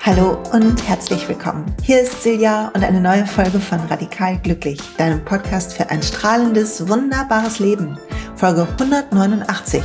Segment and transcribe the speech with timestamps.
[0.00, 1.74] Hallo und herzlich willkommen.
[1.82, 6.86] Hier ist Silja und eine neue Folge von Radikal Glücklich, deinem Podcast für ein strahlendes,
[6.86, 7.98] wunderbares Leben.
[8.34, 9.82] Folge 189.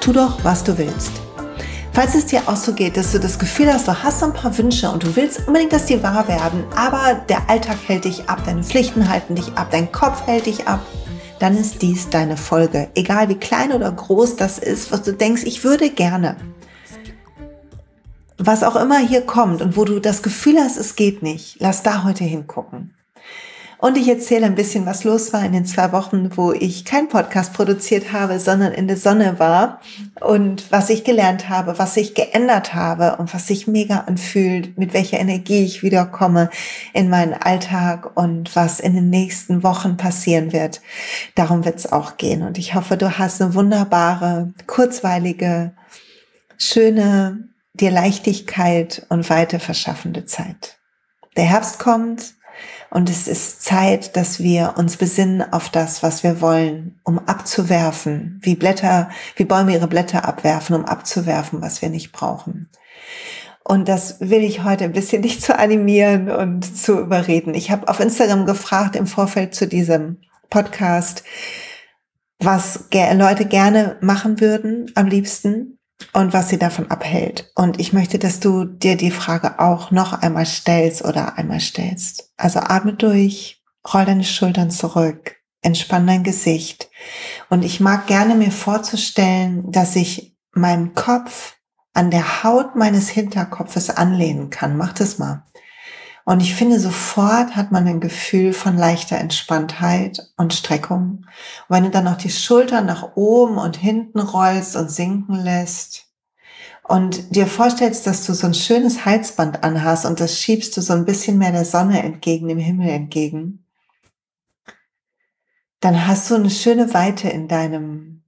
[0.00, 1.25] Tu doch, was du willst.
[1.96, 4.34] Falls es dir auch so geht, dass du das Gefühl hast, du hast so ein
[4.34, 8.28] paar Wünsche und du willst unbedingt, dass die wahr werden, aber der Alltag hält dich
[8.28, 10.84] ab, deine Pflichten halten dich ab, dein Kopf hält dich ab,
[11.38, 12.90] dann ist dies deine Folge.
[12.94, 16.36] Egal wie klein oder groß das ist, was du denkst, ich würde gerne
[18.36, 21.82] was auch immer hier kommt und wo du das Gefühl hast, es geht nicht, lass
[21.82, 22.92] da heute hingucken.
[23.78, 27.08] Und ich erzähle ein bisschen, was los war in den zwei Wochen, wo ich kein
[27.08, 29.80] Podcast produziert habe, sondern in der Sonne war
[30.20, 34.94] und was ich gelernt habe, was ich geändert habe und was sich mega anfühlt, mit
[34.94, 36.48] welcher Energie ich wiederkomme
[36.94, 40.80] in meinen Alltag und was in den nächsten Wochen passieren wird.
[41.34, 42.42] Darum wird es auch gehen.
[42.42, 45.74] Und ich hoffe, du hast eine wunderbare, kurzweilige,
[46.56, 50.78] schöne, dir Leichtigkeit und Weite verschaffende Zeit.
[51.36, 52.35] Der Herbst kommt
[52.96, 58.40] und es ist Zeit, dass wir uns besinnen auf das, was wir wollen, um abzuwerfen,
[58.40, 62.70] wie Blätter, wie Bäume ihre Blätter abwerfen, um abzuwerfen, was wir nicht brauchen.
[63.62, 67.52] Und das will ich heute ein bisschen dich zu animieren und zu überreden.
[67.52, 71.22] Ich habe auf Instagram gefragt im Vorfeld zu diesem Podcast,
[72.38, 75.75] was Leute gerne machen würden am liebsten
[76.12, 77.50] und was sie davon abhält.
[77.54, 82.32] Und ich möchte, dass du dir die Frage auch noch einmal stellst oder einmal stellst.
[82.36, 86.90] Also atme durch, roll deine Schultern zurück, entspann dein Gesicht.
[87.48, 91.56] Und ich mag gerne mir vorzustellen, dass ich meinen Kopf
[91.94, 94.76] an der Haut meines Hinterkopfes anlehnen kann.
[94.76, 95.44] Mach das mal.
[96.28, 101.24] Und ich finde, sofort hat man ein Gefühl von leichter Entspanntheit und Streckung.
[101.68, 106.06] Und wenn du dann noch die Schultern nach oben und hinten rollst und sinken lässt
[106.82, 110.94] und dir vorstellst, dass du so ein schönes Halsband anhast und das schiebst du so
[110.94, 113.64] ein bisschen mehr der Sonne entgegen, dem Himmel entgegen,
[115.78, 118.24] dann hast du eine schöne Weite in deinem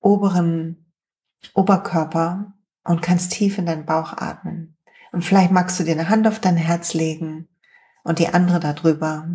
[0.00, 0.92] oberen
[1.54, 4.76] Oberkörper und kannst tief in deinen Bauch atmen.
[5.12, 7.48] Und vielleicht magst du dir eine Hand auf dein Herz legen
[8.04, 9.28] und die andere darüber.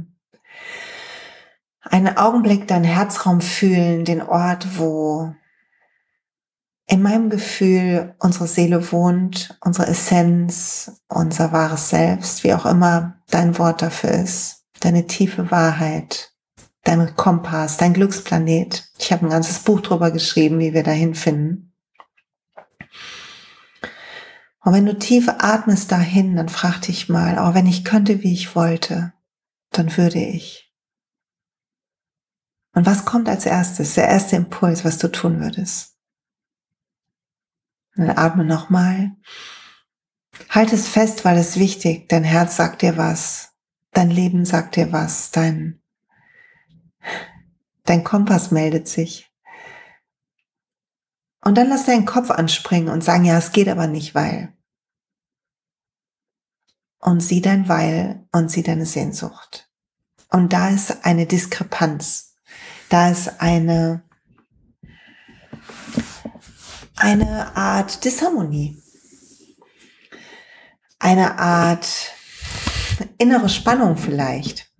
[1.81, 5.35] Einen Augenblick deinen Herzraum fühlen, den Ort, wo
[6.87, 13.57] in meinem Gefühl unsere Seele wohnt, unsere Essenz, unser wahres Selbst, wie auch immer dein
[13.57, 16.33] Wort dafür ist, deine tiefe Wahrheit,
[16.83, 18.87] dein Kompass, dein Glücksplanet.
[18.99, 21.64] Ich habe ein ganzes Buch drüber geschrieben, wie wir dahin finden.
[24.65, 28.33] Und wenn du tief atmest dahin, dann frag dich mal, oh, wenn ich könnte, wie
[28.33, 29.13] ich wollte,
[29.69, 30.73] dann würde ich.
[32.73, 33.93] Und was kommt als erstes?
[33.93, 35.95] Der erste Impuls, was du tun würdest.
[37.95, 39.11] Und dann atme nochmal.
[40.49, 42.09] Halt es fest, weil es wichtig.
[42.09, 43.53] Dein Herz sagt dir was.
[43.91, 45.29] Dein Leben sagt dir was.
[45.29, 45.79] Dein,
[47.83, 49.31] dein Kompass meldet sich.
[51.41, 54.54] Und dann lass deinen Kopf anspringen und sagen, ja, es geht aber nicht, weil
[57.05, 59.69] und sieh dein Weil und sieh deine Sehnsucht.
[60.31, 62.33] Und da ist eine Diskrepanz.
[62.89, 64.03] Da ist eine,
[66.95, 68.81] eine Art Disharmonie.
[70.97, 71.87] Eine Art
[73.19, 74.71] innere Spannung vielleicht.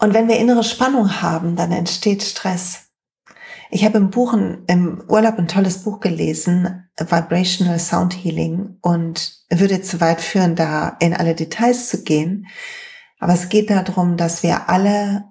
[0.00, 2.86] Und wenn wir innere Spannung haben, dann entsteht Stress.
[3.74, 9.80] Ich habe im Buch, im Urlaub ein tolles Buch gelesen, Vibrational Sound Healing, und würde
[9.80, 12.48] zu weit führen, da in alle Details zu gehen.
[13.18, 15.24] Aber es geht darum, dass wir alle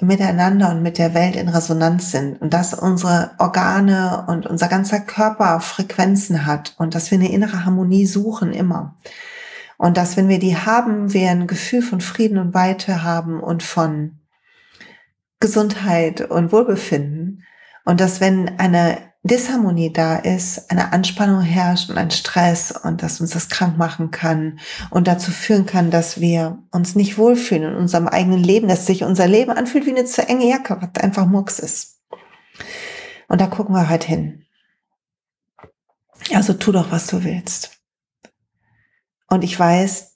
[0.00, 5.00] miteinander und mit der Welt in Resonanz sind und dass unsere Organe und unser ganzer
[5.00, 8.96] Körper Frequenzen hat und dass wir eine innere Harmonie suchen immer.
[9.76, 13.64] Und dass wenn wir die haben, wir ein Gefühl von Frieden und Weite haben und
[13.64, 14.20] von
[15.40, 17.42] Gesundheit und Wohlbefinden.
[17.88, 23.18] Und dass wenn eine Disharmonie da ist, eine Anspannung herrscht und ein Stress und dass
[23.22, 27.76] uns das krank machen kann und dazu führen kann, dass wir uns nicht wohlfühlen in
[27.76, 31.24] unserem eigenen Leben, dass sich unser Leben anfühlt wie eine zu enge Jacke, was einfach
[31.24, 32.02] Murks ist.
[33.26, 34.44] Und da gucken wir halt hin.
[36.34, 37.70] Also tu doch, was du willst.
[39.28, 40.14] Und ich weiß,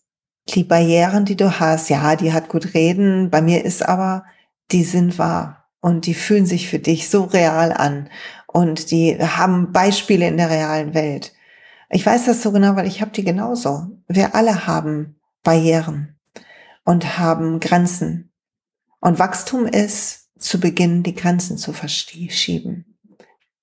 [0.50, 3.30] die Barrieren, die du hast, ja, die hat gut reden.
[3.30, 4.26] Bei mir ist aber,
[4.72, 8.08] die sind wahr und die fühlen sich für dich so real an
[8.46, 11.34] und die haben Beispiele in der realen Welt.
[11.90, 13.88] Ich weiß das so genau, weil ich habe die genauso.
[14.08, 16.16] Wir alle haben Barrieren.
[16.84, 18.32] und haben Grenzen.
[19.00, 22.98] Und Wachstum ist, zu Beginn die Grenzen zu verschieben,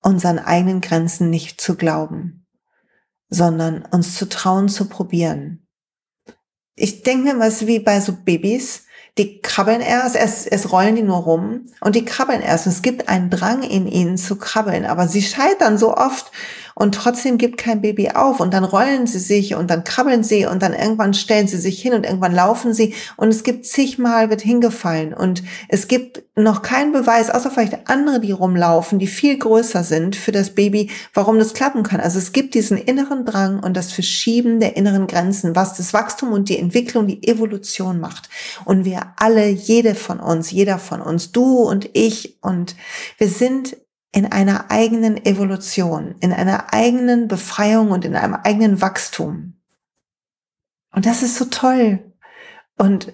[0.00, 2.46] unseren eigenen Grenzen nicht zu glauben,
[3.28, 5.66] sondern uns zu trauen zu probieren.
[6.74, 8.86] Ich denke mir, was wie bei so Babys,
[9.18, 12.66] die krabbeln erst, erst, erst rollen die nur rum und die krabbeln erst.
[12.66, 16.30] Und es gibt einen Drang in ihnen zu krabbeln, aber sie scheitern so oft
[16.80, 20.46] und trotzdem gibt kein Baby auf und dann rollen sie sich und dann krabbeln sie
[20.46, 24.30] und dann irgendwann stellen sie sich hin und irgendwann laufen sie und es gibt zigmal
[24.30, 29.36] wird hingefallen und es gibt noch keinen Beweis, außer vielleicht andere, die rumlaufen, die viel
[29.36, 32.00] größer sind für das Baby, warum das klappen kann.
[32.00, 36.32] Also es gibt diesen inneren Drang und das Verschieben der inneren Grenzen, was das Wachstum
[36.32, 38.30] und die Entwicklung, die Evolution macht.
[38.64, 42.74] Und wir alle, jede von uns, jeder von uns, du und ich und
[43.18, 43.76] wir sind
[44.12, 49.60] in einer eigenen Evolution, in einer eigenen Befreiung und in einem eigenen Wachstum.
[50.92, 52.12] Und das ist so toll.
[52.76, 53.12] Und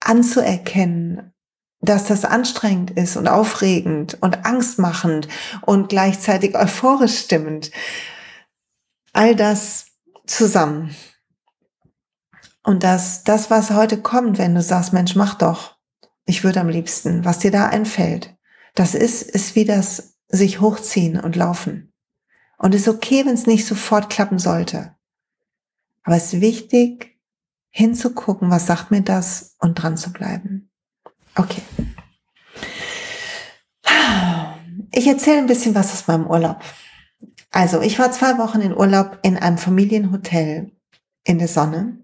[0.00, 1.32] anzuerkennen,
[1.80, 5.28] dass das anstrengend ist und aufregend und angstmachend
[5.62, 7.70] und gleichzeitig euphorisch stimmend.
[9.12, 9.86] All das
[10.26, 10.94] zusammen.
[12.62, 15.76] Und dass das, was heute kommt, wenn du sagst, Mensch, mach doch.
[16.26, 18.36] Ich würde am liebsten, was dir da einfällt.
[18.74, 21.92] Das ist, ist wie das sich hochziehen und laufen.
[22.58, 24.94] Und es ist okay, wenn es nicht sofort klappen sollte.
[26.02, 27.18] Aber es ist wichtig,
[27.70, 30.70] hinzugucken, was sagt mir das und dran zu bleiben.
[31.34, 31.62] Okay.
[34.92, 36.60] Ich erzähle ein bisschen was aus meinem Urlaub.
[37.50, 40.72] Also, ich war zwei Wochen in Urlaub in einem Familienhotel
[41.24, 41.98] in der Sonne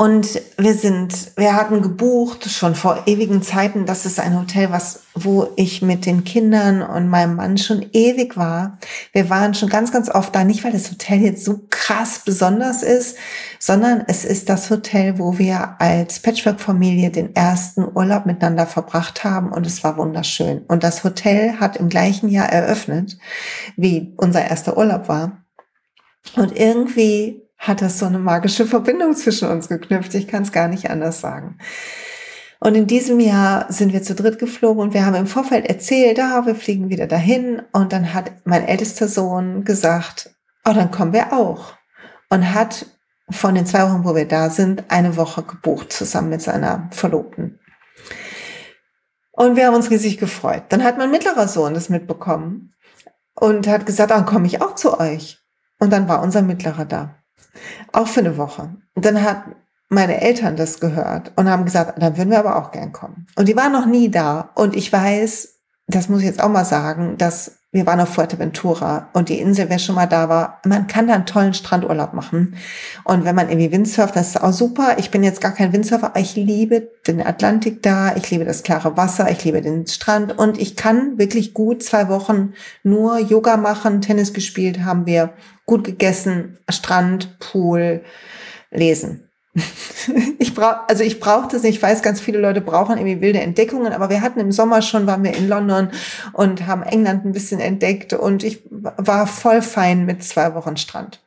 [0.00, 3.84] und wir sind, wir hatten gebucht schon vor ewigen Zeiten.
[3.84, 8.34] Das ist ein Hotel, was, wo ich mit den Kindern und meinem Mann schon ewig
[8.34, 8.78] war.
[9.12, 10.42] Wir waren schon ganz, ganz oft da.
[10.42, 13.18] Nicht, weil das Hotel jetzt so krass besonders ist,
[13.58, 19.52] sondern es ist das Hotel, wo wir als Patchwork-Familie den ersten Urlaub miteinander verbracht haben.
[19.52, 20.62] Und es war wunderschön.
[20.66, 23.18] Und das Hotel hat im gleichen Jahr eröffnet,
[23.76, 25.44] wie unser erster Urlaub war.
[26.36, 30.14] Und irgendwie hat das so eine magische Verbindung zwischen uns geknüpft.
[30.14, 31.58] Ich kann es gar nicht anders sagen.
[32.58, 36.18] Und in diesem Jahr sind wir zu dritt geflogen und wir haben im Vorfeld erzählt,
[36.18, 37.62] ah, wir fliegen wieder dahin.
[37.72, 40.30] Und dann hat mein ältester Sohn gesagt,
[40.66, 41.74] oh, dann kommen wir auch.
[42.30, 42.86] Und hat
[43.30, 47.60] von den zwei Wochen, wo wir da sind, eine Woche gebucht zusammen mit seiner Verlobten.
[49.32, 50.64] Und wir haben uns riesig gefreut.
[50.70, 52.74] Dann hat mein mittlerer Sohn das mitbekommen
[53.34, 55.38] und hat gesagt, dann komme ich auch zu euch.
[55.78, 57.19] Und dann war unser Mittlerer da.
[57.92, 58.74] Auch für eine Woche.
[58.94, 59.44] Und dann hat
[59.88, 63.26] meine Eltern das gehört und haben gesagt, dann würden wir aber auch gern kommen.
[63.36, 64.50] Und die waren noch nie da.
[64.54, 69.10] Und ich weiß, das muss ich jetzt auch mal sagen, dass wir waren auf Fuerteventura
[69.12, 72.56] und die Insel, wer schon mal da war, man kann da einen tollen Strandurlaub machen.
[73.04, 74.96] Und wenn man irgendwie Windsurft, das ist auch super.
[74.98, 78.64] Ich bin jetzt gar kein Windsurfer, aber ich liebe den Atlantik da, ich liebe das
[78.64, 83.56] klare Wasser, ich liebe den Strand und ich kann wirklich gut zwei Wochen nur Yoga
[83.56, 85.32] machen, Tennis gespielt haben wir,
[85.64, 88.02] gut gegessen, Strand, Pool,
[88.72, 89.29] lesen.
[90.38, 91.76] Ich brauch, also ich brauchte es nicht.
[91.76, 95.06] Ich weiß, ganz viele Leute brauchen irgendwie wilde Entdeckungen, aber wir hatten im Sommer schon,
[95.06, 95.90] waren wir in London
[96.32, 101.20] und haben England ein bisschen entdeckt und ich war voll fein mit zwei Wochen Strand.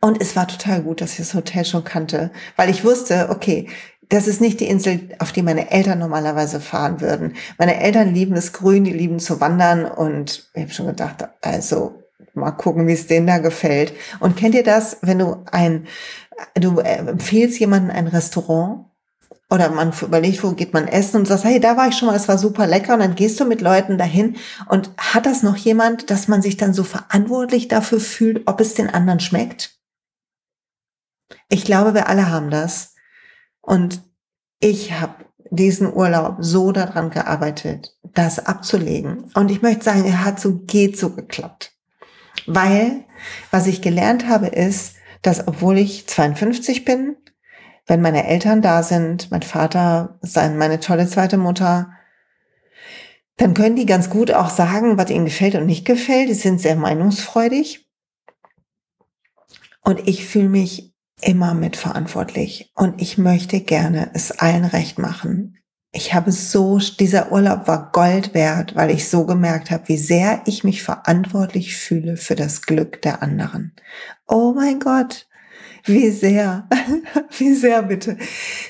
[0.00, 3.68] Und es war total gut, dass ich das Hotel schon kannte, weil ich wusste, okay,
[4.08, 7.34] das ist nicht die Insel, auf die meine Eltern normalerweise fahren würden.
[7.58, 12.02] Meine Eltern lieben es grün, die lieben zu wandern und ich habe schon gedacht, also
[12.34, 13.94] mal gucken, wie es denen da gefällt.
[14.20, 15.86] Und kennt ihr das, wenn du ein
[16.54, 18.86] du äh, empfehlst jemanden ein Restaurant
[19.48, 22.16] oder man überlegt, wo geht man essen und sagst, hey, da war ich schon mal,
[22.16, 24.36] es war super lecker und dann gehst du mit Leuten dahin
[24.68, 28.74] und hat das noch jemand, dass man sich dann so verantwortlich dafür fühlt, ob es
[28.74, 29.78] den anderen schmeckt?
[31.48, 32.94] Ich glaube, wir alle haben das
[33.60, 34.02] und
[34.58, 39.30] ich habe diesen Urlaub so daran gearbeitet, das abzulegen.
[39.34, 41.72] Und ich möchte sagen, er hat so, geht so geklappt.
[42.46, 43.04] Weil,
[43.50, 47.16] was ich gelernt habe, ist, dass obwohl ich 52 bin,
[47.86, 51.90] wenn meine Eltern da sind, mein Vater, meine tolle zweite Mutter,
[53.36, 56.28] dann können die ganz gut auch sagen, was ihnen gefällt und nicht gefällt.
[56.28, 57.86] Die sind sehr meinungsfreudig.
[59.82, 65.58] Und ich fühle mich immer mitverantwortlich und ich möchte gerne es allen recht machen
[65.96, 70.42] ich habe so, dieser Urlaub war Gold wert, weil ich so gemerkt habe, wie sehr
[70.44, 73.72] ich mich verantwortlich fühle für das Glück der anderen.
[74.28, 75.26] Oh mein Gott,
[75.88, 76.68] Wie sehr,
[77.38, 78.18] wie sehr bitte.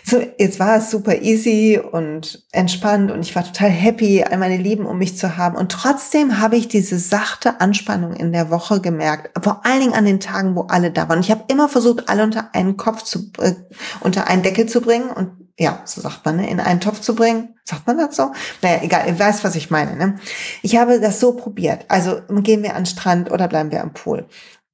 [0.05, 4.59] So, jetzt war es super easy und entspannt und ich war total happy, all meine
[4.59, 5.57] Lieben um mich zu haben.
[5.57, 9.31] Und trotzdem habe ich diese sachte Anspannung in der Woche gemerkt.
[9.43, 11.21] Vor allen Dingen an den Tagen, wo alle da waren.
[11.21, 13.55] Ich habe immer versucht, alle unter einen Kopf zu, äh,
[14.01, 17.15] unter einen Deckel zu bringen und ja, so sagt man, ne, in einen Topf zu
[17.15, 17.55] bringen.
[17.65, 18.33] Sagt man das so?
[18.63, 19.97] Naja, egal, ihr weißt, was ich meine.
[19.97, 20.17] Ne?
[20.63, 21.87] Ich habe das so probiert.
[21.89, 24.27] Also gehen wir an den Strand oder bleiben wir am Pool?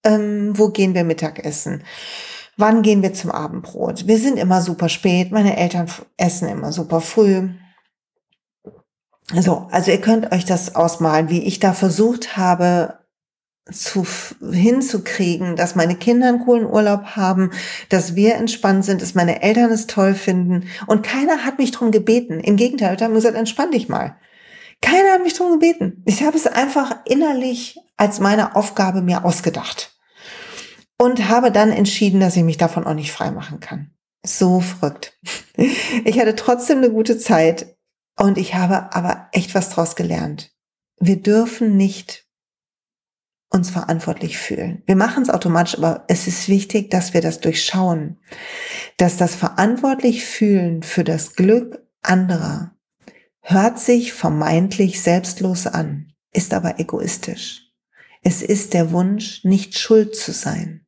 [0.04, 1.84] Ähm, wo gehen wir Mittagessen?
[2.56, 4.06] Wann gehen wir zum Abendbrot?
[4.06, 5.30] Wir sind immer super spät.
[5.30, 7.48] Meine Eltern essen immer super früh.
[9.32, 12.98] So, also ihr könnt euch das ausmalen, wie ich da versucht habe,
[13.71, 14.07] zu,
[14.40, 17.50] hinzukriegen, dass meine Kinder einen coolen Urlaub haben,
[17.88, 20.69] dass wir entspannt sind, dass meine Eltern es toll finden.
[20.87, 22.40] Und keiner hat mich drum gebeten.
[22.40, 24.16] Im Gegenteil, ich habe gesagt, entspann dich mal.
[24.81, 26.02] Keiner hat mich drum gebeten.
[26.07, 29.97] Ich habe es einfach innerlich als meine Aufgabe mir ausgedacht
[30.99, 33.92] und habe dann entschieden, dass ich mich davon auch nicht frei machen kann.
[34.25, 35.19] So verrückt.
[36.04, 37.76] Ich hatte trotzdem eine gute Zeit
[38.19, 40.50] und ich habe aber echt was draus gelernt.
[40.99, 42.25] Wir dürfen nicht
[43.52, 44.82] uns verantwortlich fühlen.
[44.87, 48.18] Wir machen es automatisch, aber es ist wichtig, dass wir das durchschauen,
[48.97, 52.73] dass das verantwortlich fühlen für das Glück anderer
[53.42, 57.68] hört sich vermeintlich selbstlos an, ist aber egoistisch.
[58.23, 60.87] Es ist der Wunsch, nicht schuld zu sein.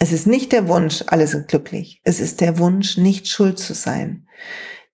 [0.00, 2.00] Es ist nicht der Wunsch, alle sind glücklich.
[2.04, 4.28] Es ist der Wunsch, nicht schuld zu sein,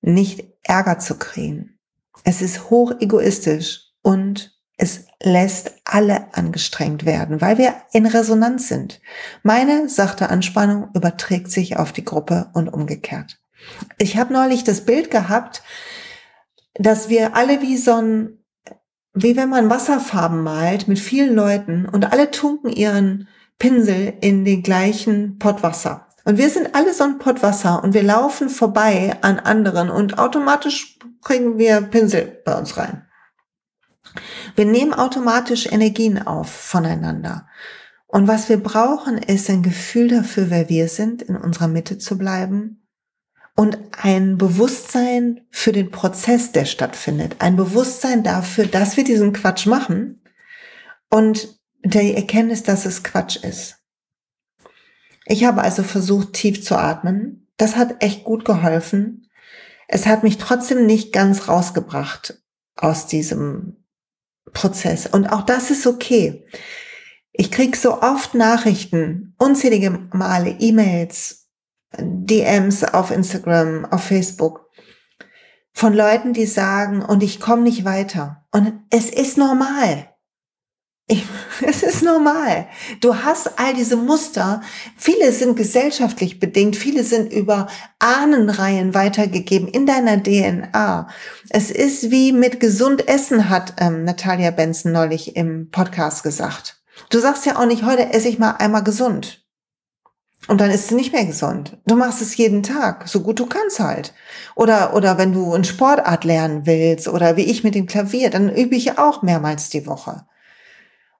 [0.02, 1.78] nicht Ärger zu kriegen.
[2.25, 9.00] Es ist hoch egoistisch und es lässt alle angestrengt werden, weil wir in Resonanz sind.
[9.43, 13.38] Meine sachte Anspannung überträgt sich auf die Gruppe und umgekehrt.
[13.99, 15.62] Ich habe neulich das Bild gehabt,
[16.75, 18.45] dass wir alle wie so ein,
[19.14, 23.28] wie wenn man Wasserfarben malt mit vielen Leuten und alle tunken ihren
[23.61, 26.09] Pinsel in den gleichen Pott Wasser.
[26.25, 30.19] Und wir sind alle so ein Pott Wasser und wir laufen vorbei an anderen und
[30.19, 33.03] automatisch kriegen wir Pinsel bei uns rein.
[34.56, 37.49] Wir nehmen automatisch Energien auf voneinander.
[38.06, 42.16] Und was wir brauchen, ist ein Gefühl dafür, wer wir sind, in unserer Mitte zu
[42.16, 42.87] bleiben
[43.56, 47.37] und ein Bewusstsein für den Prozess, der stattfindet.
[47.38, 50.23] Ein Bewusstsein dafür, dass wir diesen Quatsch machen
[51.11, 53.76] und die Erkenntnis, dass es Quatsch ist.
[55.26, 57.49] Ich habe also versucht, tief zu atmen.
[57.56, 59.28] Das hat echt gut geholfen.
[59.88, 62.42] Es hat mich trotzdem nicht ganz rausgebracht
[62.76, 63.83] aus diesem
[64.52, 65.06] Prozess.
[65.06, 66.44] Und auch das ist okay.
[67.32, 71.48] Ich krieg so oft Nachrichten, unzählige Male E-Mails,
[71.98, 74.70] DMs auf Instagram, auf Facebook
[75.72, 78.46] von Leuten, die sagen, und ich komme nicht weiter.
[78.52, 80.13] Und es ist normal.
[81.06, 81.23] Ich,
[81.66, 82.66] es ist normal.
[83.00, 84.62] Du hast all diese Muster.
[84.96, 87.66] Viele sind gesellschaftlich bedingt, viele sind über
[87.99, 91.08] Ahnenreihen weitergegeben in deiner DNA.
[91.50, 96.80] Es ist wie mit gesund Essen, hat ähm, Natalia Benson neulich im Podcast gesagt.
[97.11, 99.42] Du sagst ja auch nicht, heute esse ich mal einmal gesund.
[100.46, 101.78] Und dann ist es nicht mehr gesund.
[101.87, 104.12] Du machst es jeden Tag, so gut du kannst halt.
[104.54, 108.54] Oder, oder wenn du eine Sportart lernen willst, oder wie ich mit dem Klavier, dann
[108.54, 110.26] übe ich auch mehrmals die Woche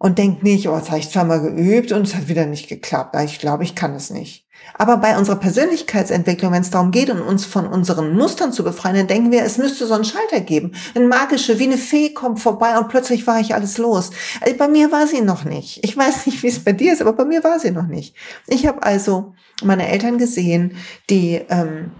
[0.05, 3.17] und denkt nicht, oh, das habe ich zweimal geübt und es hat wieder nicht geklappt.
[3.25, 4.47] Ich glaube, ich kann es nicht.
[4.77, 8.97] Aber bei unserer Persönlichkeitsentwicklung, wenn es darum geht, um uns von unseren Mustern zu befreien,
[8.97, 10.73] dann denken wir, es müsste so einen Schalter geben.
[10.95, 14.11] Ein magische, wie eine Fee kommt vorbei und plötzlich war ich alles los.
[14.43, 15.83] Also bei mir war sie noch nicht.
[15.83, 18.15] Ich weiß nicht, wie es bei dir ist, aber bei mir war sie noch nicht.
[18.47, 19.33] Ich habe also
[19.63, 20.77] meine Eltern gesehen,
[21.09, 21.93] die ähm,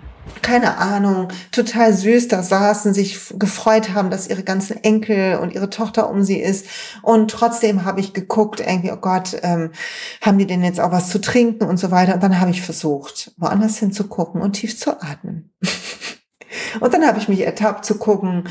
[0.43, 5.71] keine Ahnung, total süß da saßen, sich gefreut haben, dass ihre ganzen Enkel und ihre
[5.71, 6.67] Tochter um sie ist.
[7.03, 9.71] Und trotzdem habe ich geguckt, irgendwie, oh Gott, ähm,
[10.21, 12.15] haben die denn jetzt auch was zu trinken und so weiter.
[12.15, 15.51] Und dann habe ich versucht, woanders hinzugucken und tief zu atmen.
[16.81, 18.45] Und dann habe ich mich ertappt zu gucken,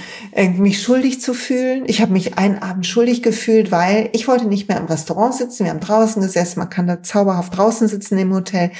[0.57, 1.83] mich schuldig zu fühlen.
[1.87, 5.65] Ich habe mich einen Abend schuldig gefühlt, weil ich wollte nicht mehr im Restaurant sitzen.
[5.65, 6.59] Wir haben draußen gesessen.
[6.59, 8.71] Man kann da zauberhaft draußen sitzen im Hotel.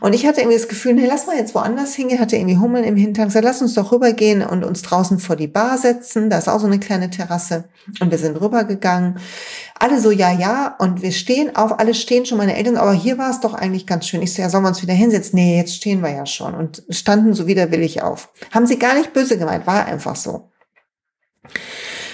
[0.00, 2.20] Und ich hatte irgendwie das Gefühl, nee, lass mal jetzt woanders hingehen.
[2.20, 3.26] Hatte irgendwie Hummeln im Hintern.
[3.28, 6.30] Gesagt, lass uns doch rübergehen und uns draußen vor die Bar setzen.
[6.30, 7.64] Da ist auch so eine kleine Terrasse.
[8.00, 9.18] Und wir sind rübergegangen.
[9.82, 10.76] Alle so, ja, ja.
[10.78, 13.84] Und wir stehen auf, alle stehen schon, meine Eltern, aber hier war es doch eigentlich
[13.84, 14.22] ganz schön.
[14.22, 15.34] Ich so, ja, sollen wir uns wieder hinsetzen?
[15.34, 16.54] Nee, jetzt stehen wir ja schon.
[16.54, 18.30] Und standen so widerwillig auf.
[18.52, 20.52] Haben sie gar nicht böse gemeint, war einfach so.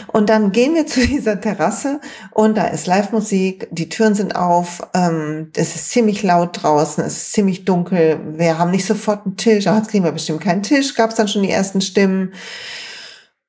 [0.07, 4.81] Und dann gehen wir zu dieser Terrasse und da ist Live-Musik, die Türen sind auf,
[4.95, 9.37] ähm, es ist ziemlich laut draußen, es ist ziemlich dunkel, wir haben nicht sofort einen
[9.37, 12.33] Tisch, aber jetzt kriegen wir bestimmt keinen Tisch, gab es dann schon die ersten Stimmen.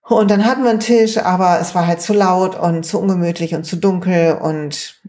[0.09, 3.53] Und dann hatten wir einen Tisch, aber es war halt zu laut und zu ungemütlich
[3.53, 4.99] und zu dunkel und,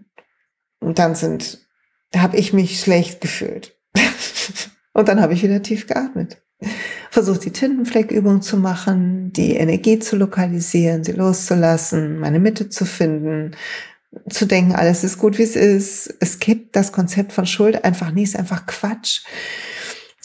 [0.80, 1.58] dann sind
[2.16, 3.76] habe ich mich schlecht gefühlt.
[4.92, 6.42] und dann habe ich wieder tief geatmet.
[7.10, 13.56] Versucht die Tintenfleckübung zu machen, die Energie zu lokalisieren, sie loszulassen, meine Mitte zu finden,
[14.28, 16.14] zu denken, alles ist gut, wie es ist.
[16.20, 19.22] Es gibt das Konzept von Schuld einfach nie, ist einfach Quatsch.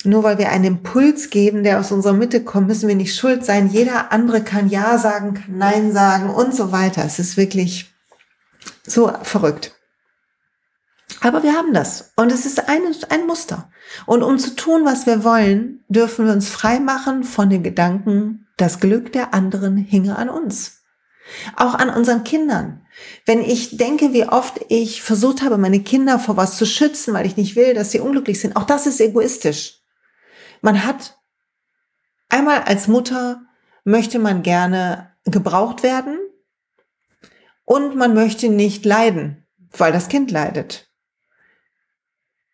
[0.06, 3.44] Nur weil wir einen Impuls geben, der aus unserer Mitte kommt, müssen wir nicht schuld
[3.44, 3.70] sein.
[3.70, 7.04] Jeder andere kann Ja sagen, kann Nein sagen und so weiter.
[7.06, 7.94] Es ist wirklich
[8.86, 9.76] so verrückt.
[11.22, 12.12] Aber wir haben das.
[12.16, 13.70] Und es ist ein, ein Muster.
[14.06, 18.48] Und um zu tun, was wir wollen, dürfen wir uns frei machen von dem Gedanken,
[18.58, 20.82] das Glück der anderen hinge an uns.
[21.56, 22.86] Auch an unseren Kindern.
[23.26, 27.26] Wenn ich denke, wie oft ich versucht habe, meine Kinder vor was zu schützen, weil
[27.26, 29.82] ich nicht will, dass sie unglücklich sind, auch das ist egoistisch.
[30.66, 31.20] Man hat
[32.28, 33.46] einmal als Mutter
[33.84, 36.18] möchte man gerne gebraucht werden
[37.66, 39.46] und man möchte nicht leiden,
[39.78, 40.90] weil das Kind leidet.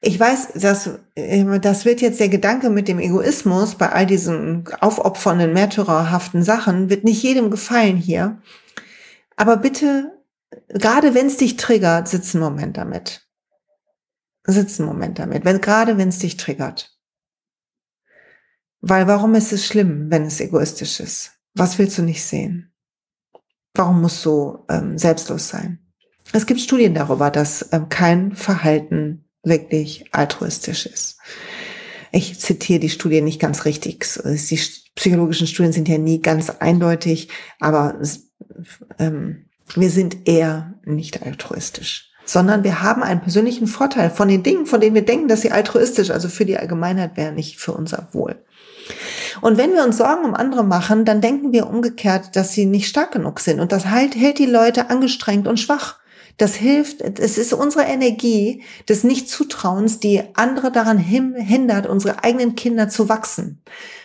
[0.01, 4.67] Ich weiß, dass, äh, das wird jetzt der Gedanke mit dem Egoismus bei all diesen
[4.81, 8.41] aufopfernden, märtyrerhaften Sachen, wird nicht jedem gefallen hier.
[9.37, 10.11] Aber bitte,
[10.67, 13.25] gerade wenn es dich triggert, sitz einen Moment damit.
[14.43, 16.90] Sitz einen Moment damit, wenn, gerade wenn es dich triggert.
[18.81, 21.31] Weil warum ist es schlimm, wenn es egoistisch ist?
[21.53, 22.71] Was willst du nicht sehen?
[23.73, 25.79] Warum musst du ähm, selbstlos sein?
[26.33, 31.17] Es gibt Studien darüber, dass ähm, kein Verhalten wirklich altruistisch ist.
[32.11, 34.05] Ich zitiere die Studie nicht ganz richtig.
[34.25, 34.59] Die
[34.95, 38.01] psychologischen Studien sind ja nie ganz eindeutig, aber
[38.99, 39.45] ähm,
[39.75, 44.81] wir sind eher nicht altruistisch, sondern wir haben einen persönlichen Vorteil von den Dingen, von
[44.81, 48.43] denen wir denken, dass sie altruistisch, also für die Allgemeinheit wären, nicht für unser Wohl.
[49.39, 52.87] Und wenn wir uns Sorgen um andere machen, dann denken wir umgekehrt, dass sie nicht
[52.87, 53.59] stark genug sind.
[53.59, 55.99] Und das hält, hält die Leute angestrengt und schwach.
[56.37, 62.89] Das hilft, es ist unsere Energie des Nichtzutrauens, die andere daran hindert, unsere eigenen Kinder
[62.89, 63.61] zu wachsen.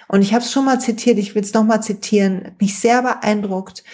[0.08, 3.84] Und ich habe es schon mal zitiert, ich will es nochmal zitieren, mich sehr beeindruckt.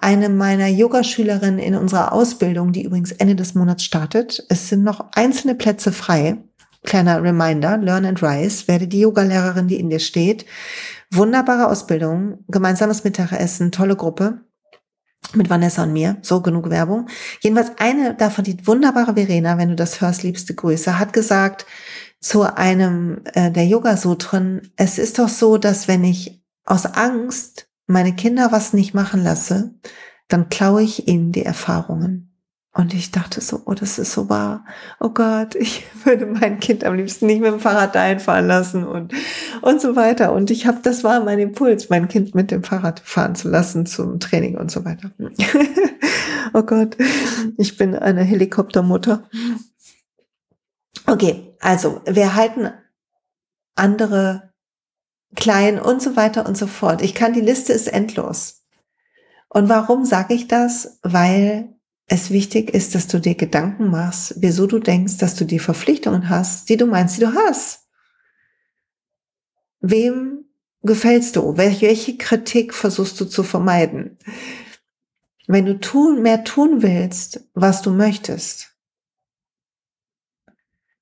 [0.00, 4.44] Eine meiner Yogaschülerinnen in unserer Ausbildung, die übrigens Ende des Monats startet.
[4.48, 6.38] Es sind noch einzelne Plätze frei.
[6.84, 10.46] Kleiner Reminder, Learn and Rise, werde die Yogalehrerin, die in dir steht.
[11.10, 14.40] Wunderbare Ausbildung, gemeinsames Mittagessen, tolle Gruppe
[15.34, 17.08] mit Vanessa und mir, so genug Werbung.
[17.40, 21.66] Jedenfalls eine davon, die wunderbare Verena, wenn du das hörst, liebste Grüße, hat gesagt
[22.20, 28.14] zu einem äh, der Yoga-Sutren, es ist doch so, dass wenn ich aus Angst meine
[28.14, 29.74] Kinder was nicht machen lasse,
[30.28, 32.27] dann klaue ich ihnen die Erfahrungen.
[32.78, 34.64] Und ich dachte so, oh, das ist so wahr.
[35.00, 38.86] Oh Gott, ich würde mein Kind am liebsten nicht mit dem Fahrrad dahin fahren lassen
[38.86, 39.12] und,
[39.62, 40.32] und so weiter.
[40.32, 43.84] Und ich habe, das war mein Impuls, mein Kind mit dem Fahrrad fahren zu lassen
[43.84, 45.10] zum Training und so weiter.
[46.54, 46.96] oh Gott,
[47.56, 49.28] ich bin eine Helikoptermutter.
[51.04, 52.70] Okay, also wir halten
[53.74, 54.52] andere
[55.34, 57.02] klein und so weiter und so fort.
[57.02, 58.62] Ich kann, die Liste ist endlos.
[59.48, 61.00] Und warum sage ich das?
[61.02, 61.74] Weil
[62.08, 66.30] es wichtig ist, dass du dir Gedanken machst, wieso du denkst, dass du die Verpflichtungen
[66.30, 67.86] hast, die du meinst, die du hast.
[69.80, 70.46] Wem
[70.82, 71.58] gefällst du?
[71.58, 74.18] Welche Kritik versuchst du zu vermeiden?
[75.46, 78.74] Wenn du tun, mehr tun willst, was du möchtest,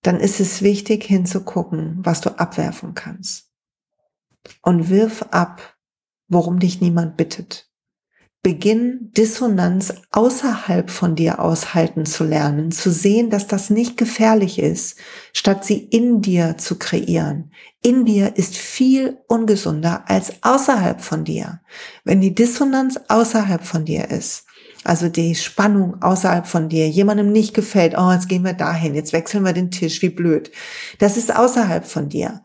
[0.03, 3.53] dann ist es wichtig hinzugucken, was du abwerfen kannst.
[4.63, 5.77] Und wirf ab,
[6.29, 7.66] worum dich niemand bittet.
[8.47, 15.01] Beginn Dissonanz außerhalb von dir aushalten zu lernen, zu sehen, dass das nicht gefährlich ist,
[15.33, 17.51] statt sie in dir zu kreieren.
[17.83, 21.61] In dir ist viel ungesunder als außerhalb von dir.
[22.05, 24.45] Wenn die Dissonanz außerhalb von dir ist,
[24.85, 29.13] also die Spannung außerhalb von dir, jemandem nicht gefällt, oh, jetzt gehen wir dahin, jetzt
[29.13, 30.53] wechseln wir den Tisch, wie blöd.
[31.01, 32.43] Das ist außerhalb von dir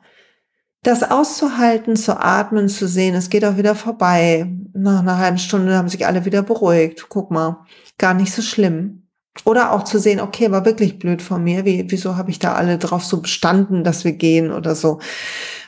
[0.84, 4.48] das auszuhalten, zu atmen, zu sehen, es geht auch wieder vorbei.
[4.74, 7.06] Nach einer halben Stunde haben sich alle wieder beruhigt.
[7.10, 7.66] Guck mal,
[7.98, 9.08] gar nicht so schlimm.
[9.46, 11.64] Oder auch zu sehen, okay, war wirklich blöd von mir.
[11.66, 15.00] Wie, wieso habe ich da alle drauf so bestanden, dass wir gehen oder so?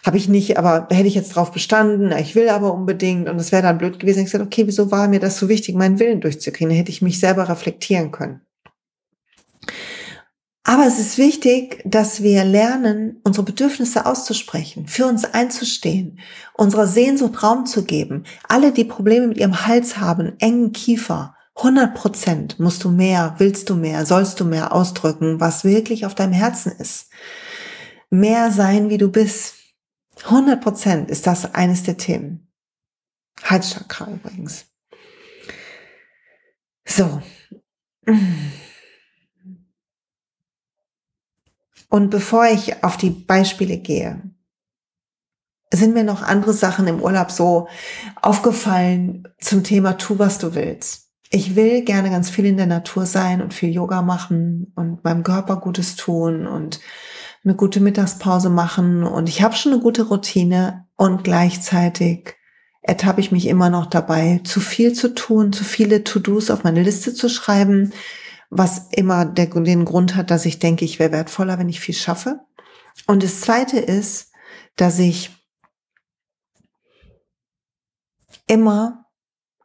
[0.05, 3.53] Habe ich nicht, aber hätte ich jetzt drauf bestanden, ich will aber unbedingt und es
[3.53, 4.19] wäre dann blöd gewesen.
[4.19, 6.71] Ich gesagt, okay, wieso war mir das so wichtig, meinen Willen durchzukriegen?
[6.71, 8.41] Da hätte ich mich selber reflektieren können.
[10.65, 16.19] Aber es ist wichtig, dass wir lernen, unsere Bedürfnisse auszusprechen, für uns einzustehen,
[16.53, 18.23] unserer Sehnsucht Raum zu geben.
[18.47, 23.69] Alle, die Probleme mit ihrem Hals haben, engen Kiefer, 100 Prozent musst du mehr, willst
[23.69, 27.09] du mehr, sollst du mehr ausdrücken, was wirklich auf deinem Herzen ist.
[28.09, 29.55] Mehr sein, wie du bist.
[30.25, 32.51] 100 Prozent ist das eines der Themen.
[33.43, 34.65] Halschakra übrigens.
[36.85, 37.21] So.
[41.93, 44.23] Und bevor ich auf die Beispiele gehe,
[45.71, 47.67] sind mir noch andere Sachen im Urlaub so
[48.19, 51.11] aufgefallen zum Thema tu, was du willst.
[51.29, 55.21] Ich will gerne ganz viel in der Natur sein und viel Yoga machen und meinem
[55.21, 56.79] Körper Gutes tun und
[57.43, 62.33] eine gute Mittagspause machen und ich habe schon eine gute Routine und gleichzeitig
[62.81, 66.81] ertappe ich mich immer noch dabei, zu viel zu tun, zu viele To-Dos auf meine
[66.81, 67.93] Liste zu schreiben,
[68.57, 71.95] was immer der, den Grund hat, dass ich denke, ich wäre wertvoller, wenn ich viel
[71.95, 72.39] schaffe.
[73.07, 74.31] Und das Zweite ist,
[74.75, 75.31] dass ich
[78.47, 79.05] immer,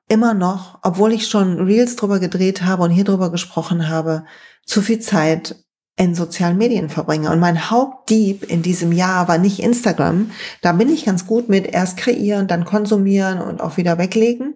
[0.08, 4.24] immer noch, obwohl ich schon Reels drüber gedreht habe und hier drüber gesprochen habe,
[4.64, 5.56] zu viel Zeit
[5.96, 7.30] in sozialen Medien verbringe.
[7.30, 10.30] Und mein Hauptdieb in diesem Jahr war nicht Instagram.
[10.62, 14.54] Da bin ich ganz gut mit erst kreieren, dann konsumieren und auch wieder weglegen,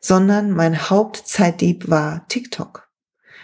[0.00, 2.89] sondern mein Hauptzeitdieb war TikTok.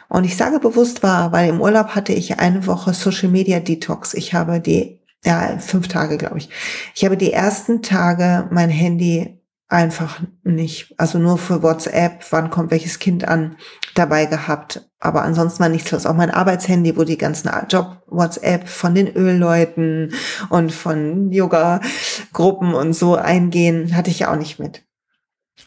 [0.09, 4.14] Und ich sage bewusst war, weil im Urlaub hatte ich eine Woche Social Media Detox.
[4.14, 6.49] Ich habe die, ja, fünf Tage, glaube ich.
[6.95, 12.71] Ich habe die ersten Tage mein Handy einfach nicht, also nur für WhatsApp, wann kommt
[12.71, 13.57] welches Kind an,
[13.95, 14.88] dabei gehabt.
[15.01, 16.07] Aber ansonsten war nichts los.
[16.07, 20.14] Auch mein Arbeitshandy, wo die ganzen Job-WhatsApp von den Ölleuten
[20.51, 24.85] und von Yoga-Gruppen und so eingehen, hatte ich ja auch nicht mit.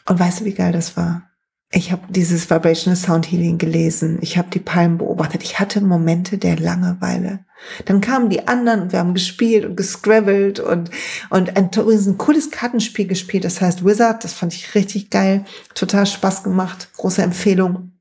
[0.08, 1.28] Und weißt du, wie geil das war?
[1.71, 4.17] Ich habe dieses Vibrational Sound Healing gelesen.
[4.21, 5.43] Ich habe die Palmen beobachtet.
[5.43, 7.45] Ich hatte Momente der Langeweile.
[7.86, 10.89] Dann kamen die anderen und wir haben gespielt und gescrabbelt und,
[11.29, 13.43] und ein, ein cooles Kartenspiel gespielt.
[13.43, 14.23] Das heißt Wizard.
[14.23, 15.45] Das fand ich richtig geil.
[15.75, 16.89] Total Spaß gemacht.
[16.97, 17.91] Große Empfehlung.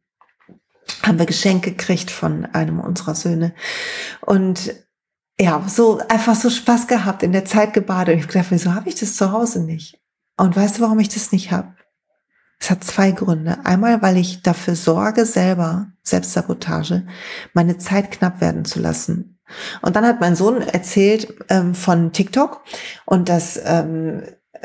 [1.03, 3.55] Haben wir Geschenke gekriegt von einem unserer Söhne.
[4.23, 4.75] Und
[5.39, 8.15] ja, so einfach so Spaß gehabt, in der Zeit gebadet.
[8.15, 10.01] Und ich gedacht, wieso habe ich das zu Hause nicht?
[10.39, 11.75] Und weißt du, warum ich das nicht habe?
[12.61, 13.59] Es hat zwei Gründe.
[13.65, 17.07] Einmal, weil ich dafür sorge, selber, Selbstsabotage,
[17.55, 19.39] meine Zeit knapp werden zu lassen.
[19.81, 22.63] Und dann hat mein Sohn erzählt ähm, von TikTok
[23.07, 24.23] und dass, ähm,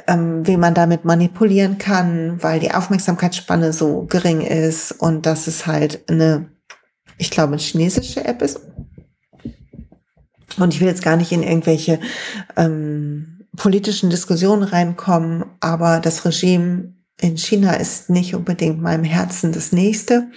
[0.08, 5.68] ähm, wie man damit manipulieren kann, weil die Aufmerksamkeitsspanne so gering ist und dass es
[5.68, 6.50] halt eine,
[7.18, 8.60] ich glaube, eine chinesische App ist.
[10.58, 12.00] Und ich will jetzt gar nicht in irgendwelche
[12.58, 19.72] ähm, politischen Diskussionen reinkommen, aber das Regime in China ist nicht unbedingt meinem Herzen das
[19.72, 20.30] nächste.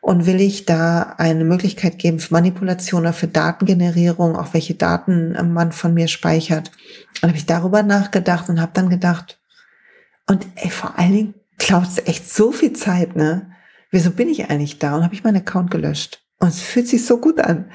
[0.00, 5.32] Und will ich da eine Möglichkeit geben für Manipulation oder für Datengenerierung, auch welche Daten
[5.54, 6.70] man von mir speichert.
[7.22, 9.40] Und habe ich darüber nachgedacht und habe dann gedacht,
[10.26, 13.50] und ey, vor allen Dingen klaut es echt so viel Zeit, ne?
[13.90, 14.96] Wieso bin ich eigentlich da?
[14.96, 16.22] Und habe ich meinen Account gelöscht.
[16.38, 17.70] Und es fühlt sich so gut an.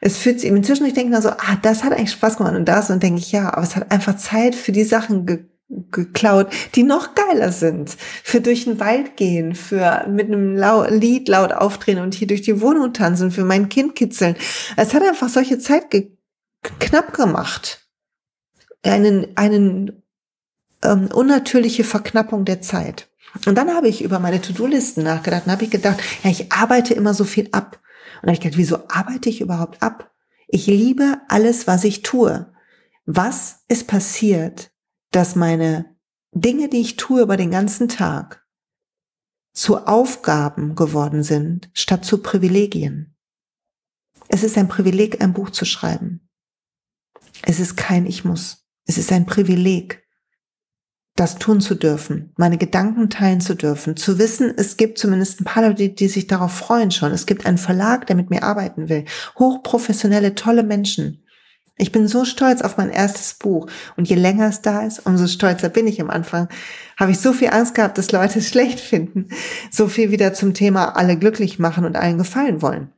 [0.00, 2.66] Es fühlt sich, inzwischen, ich denke nur so, ah, das hat eigentlich Spaß gemacht und
[2.66, 2.90] das.
[2.90, 6.82] Und denke ich, ja, aber es hat einfach Zeit für die Sachen ge geklaut, die
[6.82, 7.96] noch geiler sind.
[8.22, 10.56] Für durch den Wald gehen, für mit einem
[10.90, 14.36] Lied laut aufdrehen und hier durch die Wohnung tanzen, für mein Kind kitzeln.
[14.76, 16.12] Es hat einfach solche Zeit ge
[16.80, 17.86] knapp gemacht.
[18.82, 20.02] Einen, einen
[20.82, 23.08] ähm, unnatürliche Verknappung der Zeit.
[23.46, 26.94] Und dann habe ich über meine To-Do-Listen nachgedacht und habe ich gedacht, ja, ich arbeite
[26.94, 27.78] immer so viel ab.
[28.16, 30.10] Und dann habe ich gedacht, wieso arbeite ich überhaupt ab?
[30.48, 32.52] Ich liebe alles, was ich tue.
[33.04, 34.70] Was ist passiert,
[35.10, 35.96] dass meine
[36.32, 38.46] Dinge, die ich tue über den ganzen Tag,
[39.52, 43.16] zu Aufgaben geworden sind, statt zu Privilegien.
[44.28, 46.28] Es ist ein Privileg, ein Buch zu schreiben.
[47.42, 48.66] Es ist kein Ich muss.
[48.84, 50.08] Es ist ein Privileg,
[51.18, 55.44] das tun zu dürfen, meine Gedanken teilen zu dürfen, zu wissen, es gibt zumindest ein
[55.44, 57.10] paar Leute, die sich darauf freuen schon.
[57.10, 59.04] Es gibt einen Verlag, der mit mir arbeiten will.
[59.36, 61.24] Hochprofessionelle, tolle Menschen.
[61.78, 63.68] Ich bin so stolz auf mein erstes Buch.
[63.96, 66.48] Und je länger es da ist, umso stolzer bin ich am Anfang.
[66.98, 69.28] Habe ich so viel Angst gehabt, dass Leute es schlecht finden.
[69.70, 72.92] So viel wieder zum Thema alle glücklich machen und allen gefallen wollen.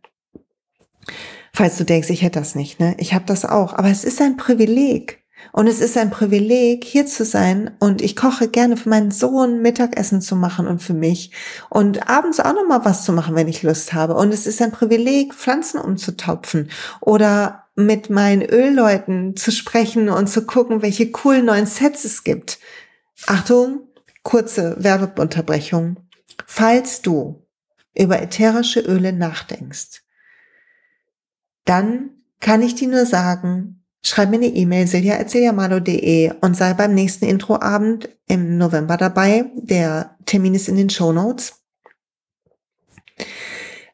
[1.52, 2.94] Falls du denkst, ich hätte das nicht, ne?
[2.98, 3.74] Ich habe das auch.
[3.74, 5.20] Aber es ist ein Privileg.
[5.52, 7.72] Und es ist ein Privileg, hier zu sein.
[7.80, 11.32] Und ich koche gerne für meinen Sohn Mittagessen zu machen und für mich.
[11.68, 14.14] Und abends auch noch mal was zu machen, wenn ich Lust habe.
[14.14, 20.44] Und es ist ein Privileg, Pflanzen umzutopfen oder mit meinen Ölleuten zu sprechen und zu
[20.46, 22.58] gucken, welche coolen neuen Sets es gibt.
[23.26, 23.88] Achtung,
[24.22, 25.96] kurze Werbeunterbrechung.
[26.46, 27.46] Falls du
[27.94, 30.02] über ätherische Öle nachdenkst,
[31.64, 37.26] dann kann ich dir nur sagen, schreib mir eine E-Mail silja.siljamalo.de und sei beim nächsten
[37.26, 39.50] Introabend im November dabei.
[39.54, 41.59] Der Termin ist in den Show Notes.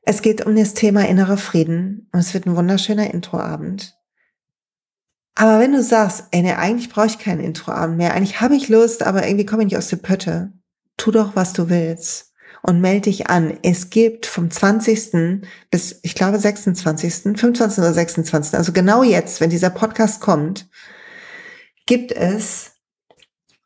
[0.09, 3.99] Es geht um das Thema innerer Frieden und es wird ein wunderschöner Introabend.
[5.35, 8.69] Aber wenn du sagst, ey, nee, eigentlich brauche ich keinen Introabend mehr, eigentlich habe ich
[8.69, 10.53] Lust, aber irgendwie komme ich nicht aus der Pötte,
[10.97, 12.33] tu doch, was du willst.
[12.63, 13.59] und melde dich an.
[13.63, 15.41] Es gibt vom 20.
[15.71, 17.79] bis, ich glaube, 26., 25.
[17.79, 20.69] oder 26., also genau jetzt, wenn dieser Podcast kommt,
[21.87, 22.73] gibt es,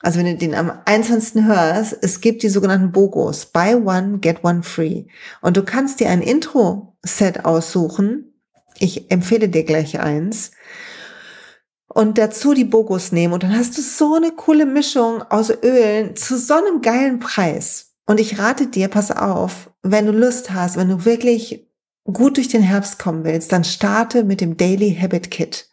[0.00, 1.44] also wenn du den am 21.
[1.44, 5.04] hörst, es gibt die sogenannten BOGOs, Buy One, Get One Free.
[5.40, 8.34] Und du kannst dir ein Intro-Set aussuchen.
[8.78, 10.52] Ich empfehle dir gleich eins
[11.92, 16.14] und dazu die Bogos nehmen und dann hast du so eine coole Mischung aus Ölen
[16.16, 17.94] zu so einem geilen Preis.
[18.06, 21.68] Und ich rate dir, pass auf, wenn du Lust hast, wenn du wirklich
[22.04, 25.69] gut durch den Herbst kommen willst, dann starte mit dem Daily Habit Kit.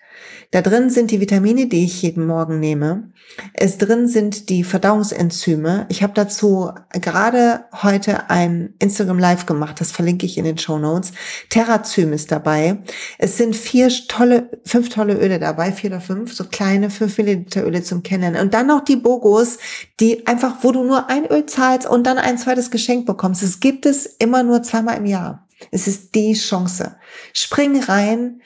[0.52, 3.12] Da drin sind die Vitamine, die ich jeden Morgen nehme.
[3.54, 5.86] Es drin sind die Verdauungsenzyme.
[5.90, 10.80] Ich habe dazu gerade heute ein Instagram Live gemacht, das verlinke ich in den Show
[10.80, 11.12] Notes.
[11.50, 12.78] Terrazym ist dabei.
[13.18, 17.66] Es sind vier tolle, fünf tolle Öle dabei, vier oder fünf, so kleine fünf Milliliter
[17.66, 18.38] Öle zum Kennen.
[18.38, 19.58] Und dann noch die Bogos,
[20.00, 23.44] die einfach, wo du nur ein Öl zahlst und dann ein zweites Geschenk bekommst.
[23.44, 25.46] Es gibt es immer nur zweimal im Jahr.
[25.72, 26.96] Es ist die Chance.
[27.34, 28.42] Spring rein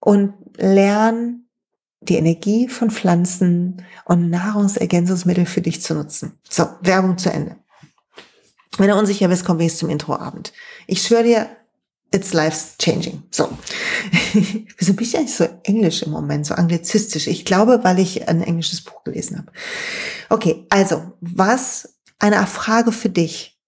[0.00, 1.45] und lern
[2.08, 6.38] die Energie von Pflanzen und Nahrungsergänzungsmittel für dich zu nutzen.
[6.48, 7.56] So, Werbung zu Ende.
[8.78, 10.52] Wenn du unsicher bist, komm wenigstens zum Introabend.
[10.86, 11.48] Ich schwöre dir,
[12.12, 13.22] it's life changing.
[13.30, 13.48] So.
[14.78, 17.26] Wieso bin ich eigentlich so englisch im Moment, so anglizistisch?
[17.26, 19.50] Ich glaube, weil ich ein englisches Buch gelesen habe.
[20.28, 23.58] Okay, also, was, eine Frage für dich.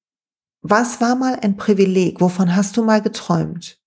[0.60, 2.20] Was war mal ein Privileg?
[2.20, 3.78] Wovon hast du mal geträumt?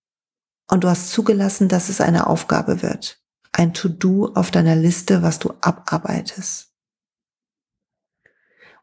[0.68, 3.21] Und du hast zugelassen, dass es eine Aufgabe wird
[3.52, 6.74] ein To-Do auf deiner Liste, was du abarbeitest?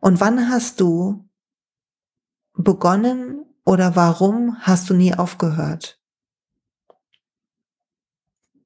[0.01, 1.29] Und wann hast du
[2.55, 6.01] begonnen oder warum hast du nie aufgehört?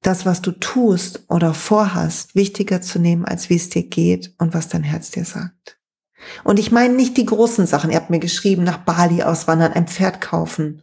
[0.03, 4.53] Das, was du tust oder vorhast, wichtiger zu nehmen, als wie es dir geht und
[4.53, 5.79] was dein Herz dir sagt.
[6.45, 7.91] Und ich meine nicht die großen Sachen.
[7.91, 10.83] Ihr habt mir geschrieben, nach Bali auswandern, ein Pferd kaufen.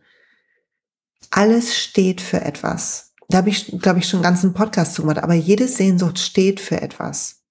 [1.31, 3.08] Alles steht für etwas.
[3.29, 5.19] Da habe ich, glaube ich, schon einen ganzen Podcast zu gemacht.
[5.23, 7.43] Aber jede Sehnsucht steht für etwas.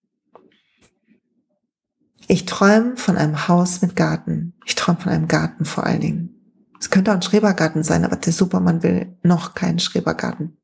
[2.27, 4.55] Ich träume von einem Haus mit Garten.
[4.67, 6.35] Ich träume von einem Garten vor allen Dingen.
[6.81, 10.59] Es könnte auch ein Schrebergarten sein, aber der Supermann will noch keinen Schrebergarten.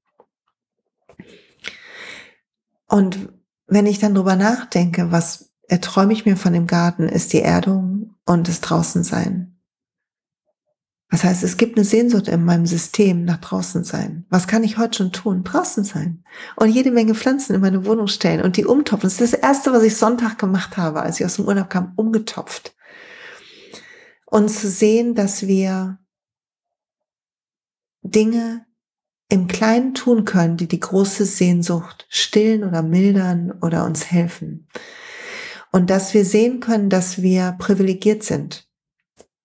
[2.87, 3.31] Und
[3.67, 8.15] wenn ich dann drüber nachdenke, was erträume ich mir von dem Garten, ist die Erdung
[8.27, 9.54] und das Draußensein.
[11.11, 14.25] Das heißt, es gibt eine Sehnsucht in meinem System nach draußen sein.
[14.31, 15.45] Was kann ich heute schon tun?
[15.45, 16.25] Draußen sein.
[16.57, 19.09] Und jede Menge Pflanzen in meine Wohnung stellen und die umtopfen.
[19.09, 21.93] Das ist das erste, was ich Sonntag gemacht habe, als ich aus dem Urlaub kam,
[21.97, 22.75] umgetopft.
[24.27, 25.99] Und zu sehen, dass wir
[28.03, 28.67] Dinge
[29.29, 34.69] im Kleinen tun können, die die große Sehnsucht stillen oder mildern oder uns helfen.
[35.71, 38.69] Und dass wir sehen können, dass wir privilegiert sind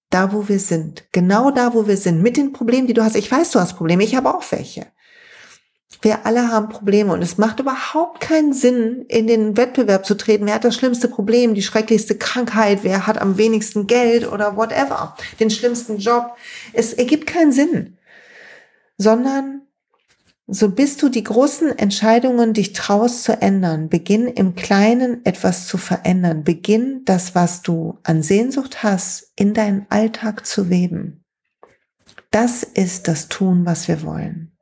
[0.09, 3.15] da, wo wir sind, genau da, wo wir sind, mit den Problemen, die du hast.
[3.15, 4.87] Ich weiß, du hast Probleme, ich habe auch welche.
[6.01, 7.11] Wir alle haben Probleme.
[7.13, 10.45] Und es macht überhaupt keinen Sinn, in den Wettbewerb zu treten.
[10.45, 14.31] Wer hat das schlimmste Problem, die schrecklichste Krankheit, wer hat am wenigsten Geld?
[14.31, 16.35] Oder whatever, den schlimmsten Job.
[16.73, 17.97] Es ergibt keinen Sinn,
[18.97, 19.63] sondern
[20.51, 23.89] so bist du die großen Entscheidungen, dich traust zu ändern.
[23.89, 26.43] Beginn im Kleinen etwas zu verändern.
[26.43, 31.23] Beginn das, was du an Sehnsucht hast, in deinen Alltag zu weben.
[32.31, 34.57] Das ist das Tun, was wir wollen.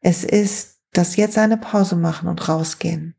[0.00, 3.14] Es ist das jetzt eine Pause machen und rausgehen.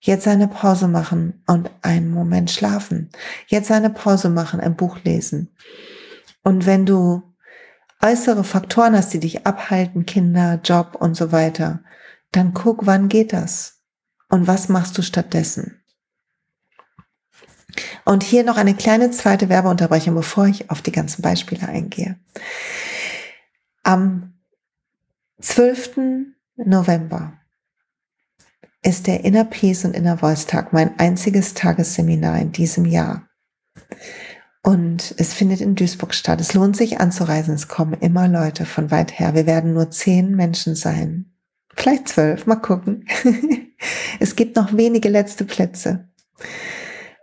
[0.00, 3.10] Jetzt eine Pause machen und einen Moment schlafen.
[3.46, 5.54] Jetzt eine Pause machen, ein Buch lesen.
[6.42, 7.22] Und wenn du
[8.02, 11.82] äußere Faktoren hast, die dich abhalten, Kinder, Job und so weiter,
[12.32, 13.82] dann guck, wann geht das?
[14.28, 15.82] Und was machst du stattdessen?
[18.04, 22.18] Und hier noch eine kleine zweite Werbeunterbrechung, bevor ich auf die ganzen Beispiele eingehe.
[23.82, 24.34] Am
[25.40, 26.26] 12.
[26.56, 27.38] November
[28.82, 33.28] ist der Inner Peace und Inner Voice Tag mein einziges Tagesseminar in diesem Jahr.
[34.66, 36.40] Und es findet in Duisburg statt.
[36.40, 37.54] Es lohnt sich anzureisen.
[37.54, 39.36] Es kommen immer Leute von weit her.
[39.36, 41.26] Wir werden nur zehn Menschen sein.
[41.76, 42.46] Vielleicht zwölf.
[42.46, 43.06] Mal gucken.
[44.18, 46.08] es gibt noch wenige letzte Plätze.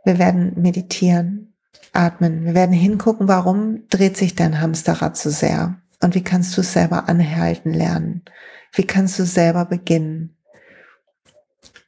[0.05, 1.53] Wir werden meditieren,
[1.91, 2.45] atmen.
[2.45, 5.81] Wir werden hingucken, warum dreht sich dein Hamsterrad so sehr?
[6.01, 8.21] Und wie kannst du es selber anhalten lernen?
[8.71, 10.37] Wie kannst du selber beginnen,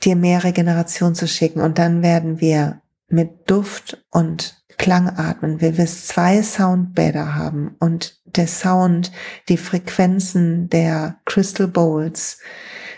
[0.03, 1.61] dir mehr Regeneration zu schicken?
[1.61, 8.47] Und dann werden wir mit Duft und Klangatmen, wir will zwei Soundbäder haben und der
[8.47, 9.11] Sound,
[9.49, 12.39] die Frequenzen der Crystal Bowls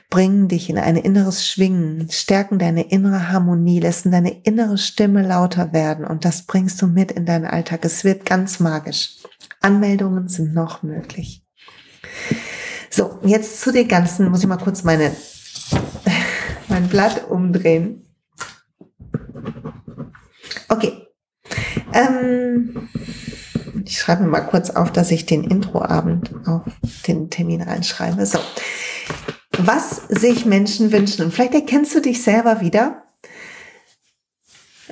[0.10, 5.74] bringen dich in ein inneres Schwingen, stärken deine innere Harmonie, lassen deine innere Stimme lauter
[5.74, 7.84] werden und das bringst du mit in deinen Alltag.
[7.84, 9.18] Es wird ganz magisch.
[9.60, 11.44] Anmeldungen sind noch möglich.
[12.90, 15.12] So, jetzt zu den ganzen, muss ich mal kurz meine,
[16.70, 18.04] mein Blatt umdrehen.
[20.70, 20.97] Okay.
[21.94, 22.90] Ähm,
[23.86, 26.64] ich schreibe mal kurz auf, dass ich den Introabend auf
[27.08, 28.26] den Termin reinschreibe.
[28.26, 28.40] So.
[29.58, 33.04] Was sich Menschen wünschen, und vielleicht erkennst du dich selber wieder.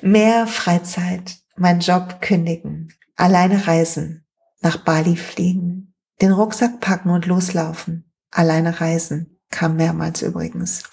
[0.02, 4.26] Mehr Freizeit, meinen Job kündigen, alleine reisen,
[4.62, 10.84] nach Bali fliegen, den Rucksack packen und loslaufen, alleine reisen, kam mehrmals übrigens.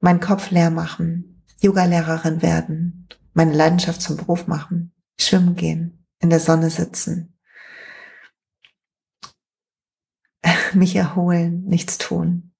[0.00, 6.40] Mein Kopf leer machen, Yoga-Lehrerin werden, meine Leidenschaft zum Beruf machen, schwimmen gehen, in der
[6.40, 7.38] Sonne sitzen,
[10.74, 12.52] mich erholen, nichts tun,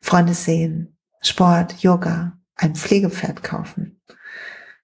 [0.00, 4.00] Freunde sehen, Sport, Yoga, ein Pflegepferd kaufen,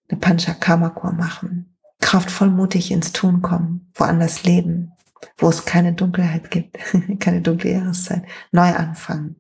[0.09, 4.92] eine Panchakamakur machen, kraftvoll mutig ins Tun kommen, woanders leben,
[5.38, 6.79] wo es keine Dunkelheit gibt,
[7.20, 9.37] keine dunkle Jahreszeit, neu anfangen,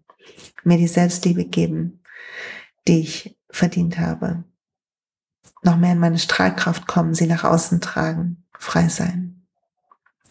[0.64, 2.02] mir die Selbstliebe geben,
[2.88, 4.44] die ich verdient habe,
[5.66, 9.46] noch mehr in meine Strahlkraft kommen, sie nach außen tragen, frei sein.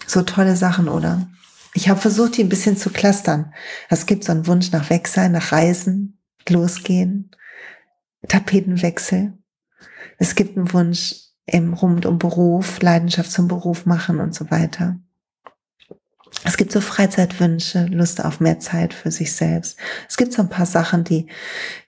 [0.07, 1.27] So tolle Sachen, oder?
[1.73, 3.53] Ich habe versucht, die ein bisschen zu clustern.
[3.89, 7.31] Es gibt so einen Wunsch nach Wegsein, nach Reisen, losgehen,
[8.27, 9.37] Tapetenwechsel.
[10.17, 14.97] Es gibt einen Wunsch im rund um Beruf, Leidenschaft zum Beruf machen und so weiter.
[16.47, 19.79] Es gibt so Freizeitwünsche, Lust auf mehr Zeit für sich selbst.
[20.07, 21.25] Es gibt so ein paar Sachen, die,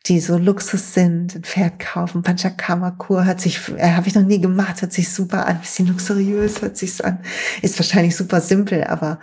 [0.07, 1.35] die so Luxus sind.
[1.35, 5.45] Ein Pferd kaufen, Panchakama-Kur hört sich, äh, habe ich noch nie gemacht, hört sich super
[5.45, 7.19] an, bisschen luxuriös hört sich an.
[7.61, 9.19] Ist wahrscheinlich super simpel, aber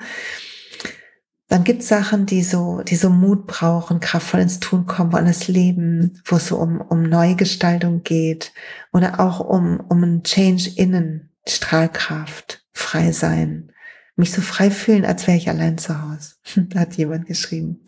[1.48, 5.16] dann gibt es Sachen, die so, die so Mut brauchen, kraftvoll ins Tun kommen, wo
[5.16, 8.52] an das Leben, wo es so um, um Neugestaltung geht
[8.92, 13.72] oder auch um, um ein Change innen, Strahlkraft, frei sein,
[14.16, 16.34] mich so frei fühlen, als wäre ich allein zu Hause.
[16.76, 17.84] hat jemand geschrieben.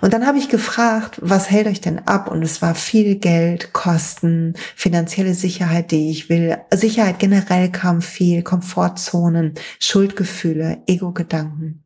[0.00, 2.30] Und dann habe ich gefragt, was hält euch denn ab?
[2.30, 6.58] Und es war viel Geld, Kosten, finanzielle Sicherheit, die ich will.
[6.72, 11.84] Sicherheit generell kam viel, Komfortzonen, Schuldgefühle, Ego-Gedanken.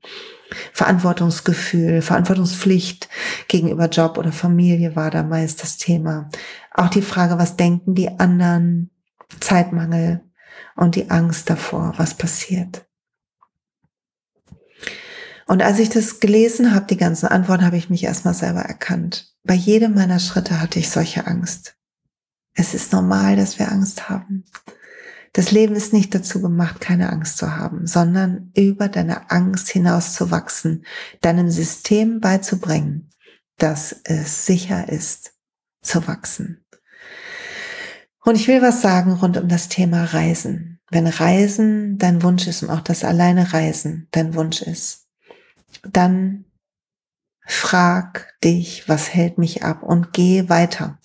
[0.72, 3.09] Verantwortungsgefühl, Verantwortungspflicht
[3.49, 6.31] gegenüber Job oder Familie war da meist das Thema.
[6.72, 8.90] Auch die Frage, was denken die anderen,
[9.40, 10.22] Zeitmangel
[10.77, 12.87] und die Angst davor, was passiert.
[15.46, 19.32] Und als ich das gelesen habe, die ganzen Antworten, habe ich mich erstmal selber erkannt.
[19.44, 21.76] Bei jedem meiner Schritte hatte ich solche Angst.
[22.54, 24.44] Es ist normal, dass wir Angst haben.
[25.32, 30.14] Das Leben ist nicht dazu gemacht, keine Angst zu haben, sondern über deine Angst hinaus
[30.14, 30.85] zu wachsen,
[31.20, 33.11] deinem System beizubringen,
[33.59, 35.35] dass es sicher ist,
[35.82, 36.64] zu wachsen.
[38.24, 40.80] Und ich will was sagen rund um das Thema Reisen.
[40.90, 45.05] Wenn Reisen dein Wunsch ist und auch das alleine Reisen dein Wunsch ist,
[45.92, 46.44] dann
[47.46, 50.99] frag dich, was hält mich ab und geh weiter.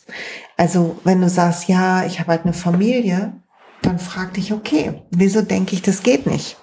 [0.57, 3.33] Also wenn du sagst, ja, ich habe halt eine Familie,
[3.81, 6.57] dann frag dich, okay, wieso denke ich, das geht nicht?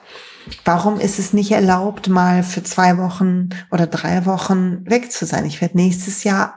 [0.64, 5.44] Warum ist es nicht erlaubt, mal für zwei Wochen oder drei Wochen weg zu sein?
[5.44, 6.56] Ich werde nächstes Jahr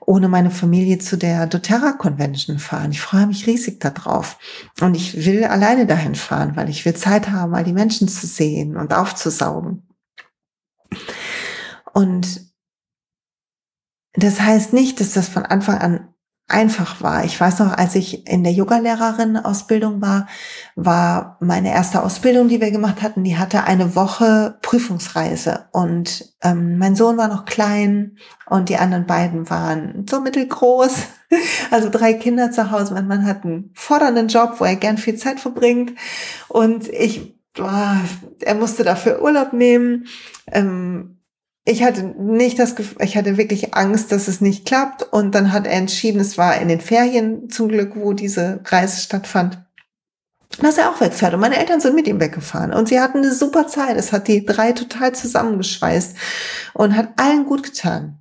[0.00, 2.90] ohne meine Familie zu der doTERRA Convention fahren.
[2.90, 4.38] Ich freue mich riesig darauf.
[4.80, 8.26] Und ich will alleine dahin fahren, weil ich will Zeit haben, mal die Menschen zu
[8.26, 9.89] sehen und aufzusaugen.
[11.92, 12.52] Und
[14.14, 16.14] das heißt nicht, dass das von Anfang an
[16.50, 17.24] einfach war.
[17.24, 20.26] Ich weiß noch, als ich in der Yogalehrerin-Ausbildung war,
[20.74, 25.68] war meine erste Ausbildung, die wir gemacht hatten, die hatte eine Woche Prüfungsreise.
[25.72, 30.92] Und ähm, mein Sohn war noch klein und die anderen beiden waren so mittelgroß.
[31.70, 32.92] Also drei Kinder zu Hause.
[32.92, 35.92] Mein Mann hat einen fordernden Job, wo er gern viel Zeit verbringt.
[36.48, 38.00] Und ich, boah,
[38.40, 40.08] er musste dafür Urlaub nehmen.
[40.50, 41.19] Ähm,
[41.70, 45.02] ich hatte nicht das Gefühl, ich hatte wirklich Angst, dass es nicht klappt.
[45.12, 49.00] Und dann hat er entschieden, es war in den Ferien zum Glück, wo diese Reise
[49.00, 49.62] stattfand,
[50.60, 51.32] dass er auch wegfährt.
[51.32, 52.72] Und meine Eltern sind mit ihm weggefahren.
[52.72, 53.96] Und sie hatten eine super Zeit.
[53.96, 56.16] Es hat die drei total zusammengeschweißt
[56.74, 58.18] und hat allen gut getan.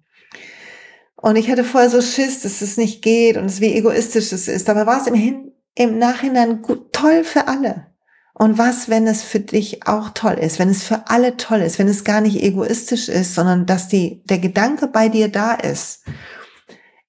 [1.15, 4.47] Und ich hatte vorher so Schiss, dass es nicht geht und es wie egoistisch es
[4.47, 4.69] ist.
[4.69, 7.88] Aber war es im, Hin im Nachhinein gut, toll für alle.
[8.41, 11.77] Und was, wenn es für dich auch toll ist, wenn es für alle toll ist,
[11.77, 16.05] wenn es gar nicht egoistisch ist, sondern dass die, der Gedanke bei dir da ist,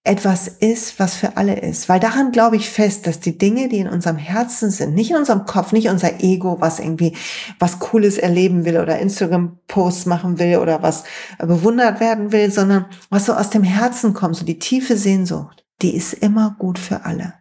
[0.02, 1.88] etwas ist, was für alle ist.
[1.88, 5.18] Weil daran glaube ich fest, dass die Dinge, die in unserem Herzen sind, nicht in
[5.18, 7.16] unserem Kopf, nicht unser Ego, was irgendwie
[7.60, 11.04] was Cooles erleben will oder Instagram-Posts machen will oder was
[11.38, 15.94] bewundert werden will, sondern was so aus dem Herzen kommt, so die tiefe Sehnsucht, die
[15.94, 17.39] ist immer gut für alle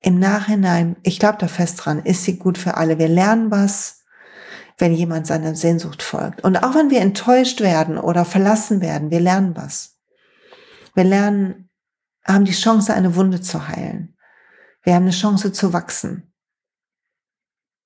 [0.00, 2.98] im Nachhinein, ich glaube da fest dran, ist sie gut für alle.
[2.98, 4.04] Wir lernen was,
[4.78, 6.42] wenn jemand seiner Sehnsucht folgt.
[6.42, 9.98] Und auch wenn wir enttäuscht werden oder verlassen werden, wir lernen was.
[10.94, 11.68] Wir lernen,
[12.24, 14.16] haben die Chance, eine Wunde zu heilen.
[14.82, 16.32] Wir haben eine Chance zu wachsen,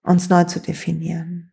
[0.03, 1.53] uns neu zu definieren.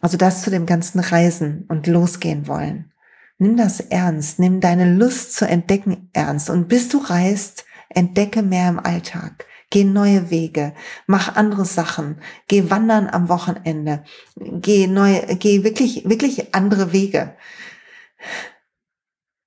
[0.00, 2.92] Also das zu dem ganzen Reisen und losgehen wollen.
[3.36, 6.50] Nimm das ernst, nimm deine Lust zu entdecken ernst.
[6.50, 9.46] Und bis du reist, entdecke mehr im Alltag.
[9.70, 10.72] Geh neue Wege,
[11.06, 14.02] mach andere Sachen, geh wandern am Wochenende,
[14.36, 17.36] geh neue, geh wirklich, wirklich andere Wege.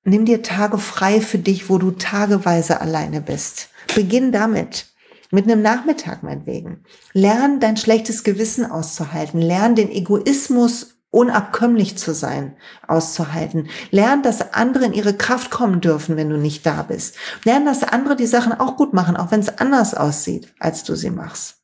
[0.04, 3.70] Nimm dir Tage frei für dich, wo du tageweise alleine bist.
[3.96, 4.88] Beginn damit.
[5.32, 6.84] Mit einem Nachmittag meinetwegen.
[7.14, 9.42] Lern dein schlechtes Gewissen auszuhalten.
[9.42, 12.56] Lern den Egoismus unabkömmlich zu sein,
[12.88, 13.68] auszuhalten.
[13.92, 17.18] Lern, dass andere in ihre Kraft kommen dürfen, wenn du nicht da bist.
[17.44, 20.96] Lern, dass andere die Sachen auch gut machen, auch wenn es anders aussieht, als du
[20.96, 21.58] sie machst.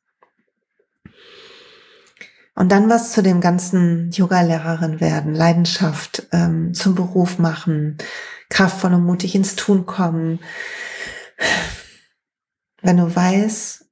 [2.54, 7.96] Und dann was zu dem ganzen Yoga-Lehrerin werden, Leidenschaft ähm, zum Beruf machen,
[8.50, 10.40] kraftvoll und mutig ins Tun kommen.
[12.82, 13.86] Wenn du weißt,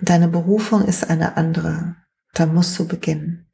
[0.00, 1.96] deine Berufung ist eine andere,
[2.32, 3.47] dann musst du beginnen.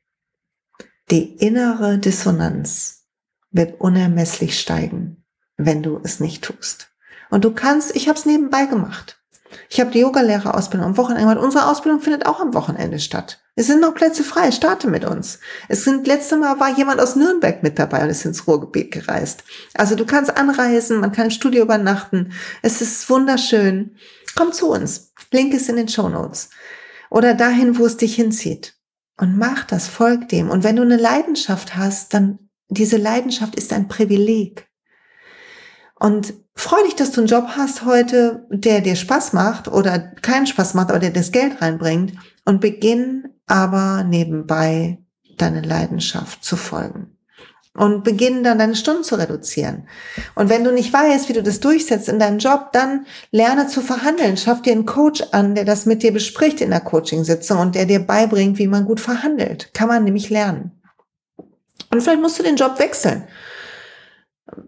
[1.10, 3.04] Die innere Dissonanz
[3.50, 5.24] wird unermesslich steigen,
[5.56, 6.88] wenn du es nicht tust.
[7.30, 9.20] Und du kannst, ich habe es nebenbei gemacht.
[9.68, 11.44] Ich habe die Yogalehrerausbildung am Wochenende gemacht.
[11.44, 13.40] Unsere Ausbildung findet auch am Wochenende statt.
[13.54, 14.50] Es sind noch Plätze frei.
[14.50, 15.38] Starte mit uns.
[15.68, 19.44] Es sind letzte Mal war jemand aus Nürnberg mit dabei und ist ins Ruhrgebiet gereist.
[19.74, 22.32] Also du kannst anreisen, man kann im Studio übernachten.
[22.62, 23.96] Es ist wunderschön.
[24.34, 25.12] Komm zu uns.
[25.30, 26.50] Link ist in den Show Notes
[27.10, 28.74] oder dahin, wo es dich hinzieht.
[29.16, 30.50] Und mach das, folg dem.
[30.50, 32.38] Und wenn du eine Leidenschaft hast, dann
[32.68, 34.68] diese Leidenschaft ist ein Privileg.
[35.94, 40.46] Und freu dich, dass du einen Job hast heute, der dir Spaß macht oder keinen
[40.46, 42.14] Spaß macht, aber der das Geld reinbringt.
[42.44, 44.98] Und beginn aber nebenbei
[45.38, 47.13] deine Leidenschaft zu folgen.
[47.76, 49.88] Und beginn dann deine Stunden zu reduzieren.
[50.36, 53.80] Und wenn du nicht weißt, wie du das durchsetzt in deinem Job, dann lerne zu
[53.80, 54.36] verhandeln.
[54.36, 57.86] Schaff dir einen Coach an, der das mit dir bespricht in der Coaching-Sitzung und der
[57.86, 59.74] dir beibringt, wie man gut verhandelt.
[59.74, 60.80] Kann man nämlich lernen.
[61.90, 63.24] Und vielleicht musst du den Job wechseln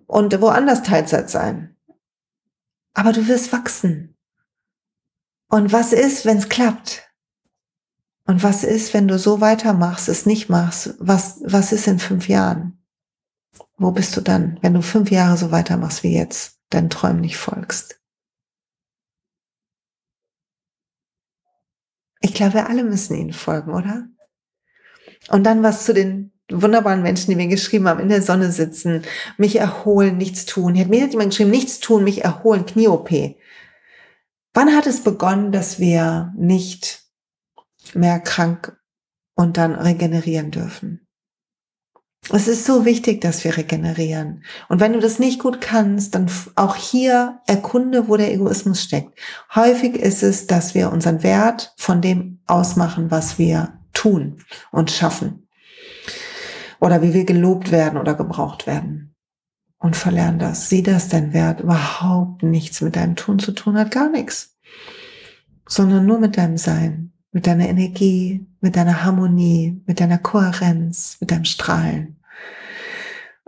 [0.06, 1.76] und woanders Teilzeit sein.
[2.94, 4.16] Aber du wirst wachsen.
[5.48, 7.04] Und was ist, wenn es klappt?
[8.26, 10.94] Und was ist, wenn du so weitermachst, es nicht machst?
[10.98, 12.75] Was, was ist in fünf Jahren?
[13.78, 17.36] Wo bist du dann, wenn du fünf Jahre so weitermachst wie jetzt, deinen Träumen nicht
[17.36, 18.00] folgst?
[22.20, 24.08] Ich glaube, wir alle müssen ihnen folgen, oder?
[25.28, 29.02] Und dann was zu den wunderbaren Menschen, die mir geschrieben haben, in der Sonne sitzen,
[29.36, 30.74] mich erholen, nichts tun.
[30.74, 33.10] Hier hat mir jemand geschrieben, nichts tun, mich erholen, Knie-OP.
[34.54, 37.04] Wann hat es begonnen, dass wir nicht
[37.94, 38.80] mehr krank
[39.34, 41.05] und dann regenerieren dürfen?
[42.32, 44.42] Es ist so wichtig, dass wir regenerieren.
[44.68, 49.16] Und wenn du das nicht gut kannst, dann auch hier erkunde, wo der Egoismus steckt.
[49.54, 54.38] Häufig ist es, dass wir unseren Wert von dem ausmachen, was wir tun
[54.72, 55.46] und schaffen
[56.80, 59.14] oder wie wir gelobt werden oder gebraucht werden.
[59.78, 60.68] Und verlernen das.
[60.68, 64.56] Sieh, dass dein Wert überhaupt nichts mit deinem Tun zu tun hat, gar nichts.
[65.68, 71.30] Sondern nur mit deinem Sein, mit deiner Energie, mit deiner Harmonie, mit deiner Kohärenz, mit
[71.30, 72.15] deinem Strahlen.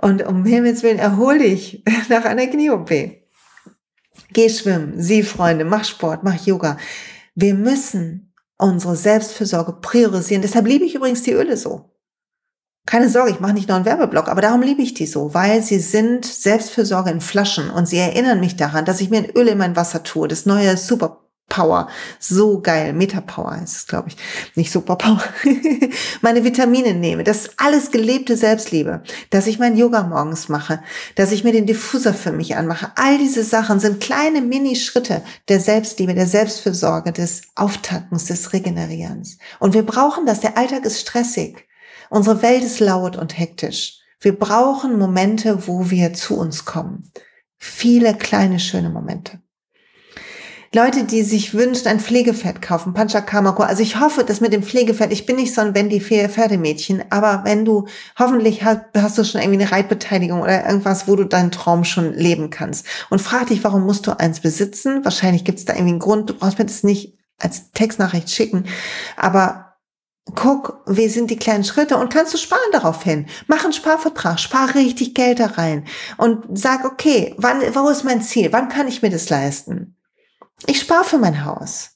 [0.00, 2.90] Und um Himmels Willen erhol dich nach einer Knie-OP.
[4.32, 6.76] Geh schwimmen, sieh Freunde, mach Sport, mach Yoga.
[7.34, 10.42] Wir müssen unsere Selbstfürsorge priorisieren.
[10.42, 11.92] Deshalb liebe ich übrigens die Öle so.
[12.86, 15.62] Keine Sorge, ich mache nicht nur einen Werbeblock, aber darum liebe ich die so, weil
[15.62, 19.48] sie sind Selbstfürsorge in Flaschen und sie erinnern mich daran, dass ich mir ein Öl
[19.48, 20.74] in mein Wasser tue, das neue
[21.48, 21.88] Superpower,
[22.18, 24.16] so geil, Metapower ist es, glaube ich,
[24.54, 25.22] nicht Superpower,
[26.20, 30.82] meine Vitamine nehme, das ist alles gelebte Selbstliebe, dass ich mein Yoga morgens mache,
[31.14, 35.60] dass ich mir den Diffuser für mich anmache, all diese Sachen sind kleine Mini-Schritte der
[35.60, 39.38] Selbstliebe, der Selbstfürsorge, des Auftankens, des Regenerierens.
[39.58, 41.66] Und wir brauchen das, der Alltag ist stressig.
[42.10, 44.00] Unsere Welt ist laut und hektisch.
[44.20, 47.10] Wir brauchen Momente, wo wir zu uns kommen.
[47.56, 49.40] Viele kleine, schöne Momente.
[50.74, 53.62] Leute, die sich wünschen, ein Pflegepferd kaufen, Panchakamako.
[53.62, 57.42] Also ich hoffe, dass mit dem Pflegepferd, ich bin nicht so ein Wendy Pferdemädchen, aber
[57.44, 57.86] wenn du,
[58.18, 62.12] hoffentlich hast, hast, du schon irgendwie eine Reitbeteiligung oder irgendwas, wo du deinen Traum schon
[62.12, 62.86] leben kannst.
[63.08, 65.04] Und frag dich, warum musst du eins besitzen?
[65.04, 66.28] Wahrscheinlich gibt es da irgendwie einen Grund.
[66.28, 68.64] Du brauchst mir das nicht als Textnachricht schicken.
[69.16, 69.64] Aber
[70.34, 73.26] Guck, wie sind die kleinen Schritte und kannst du sparen darauf hin.
[73.46, 75.86] Mach einen Sparvertrag, spar richtig Geld da rein
[76.18, 78.52] und sag, okay, wann, wo ist mein Ziel?
[78.52, 79.97] Wann kann ich mir das leisten?
[80.66, 81.90] Ich spare für mein Haus,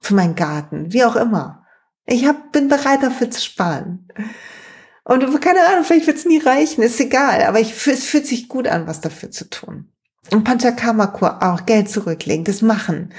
[0.00, 1.66] für meinen Garten, wie auch immer.
[2.06, 4.08] Ich hab, bin bereit dafür zu sparen.
[5.04, 8.48] Und keine Ahnung, vielleicht wird es nie reichen, ist egal, aber ich, es fühlt sich
[8.48, 9.90] gut an, was dafür zu tun.
[10.30, 13.14] Und Panchakarma-Kur auch, Geld zurücklegen, das machen,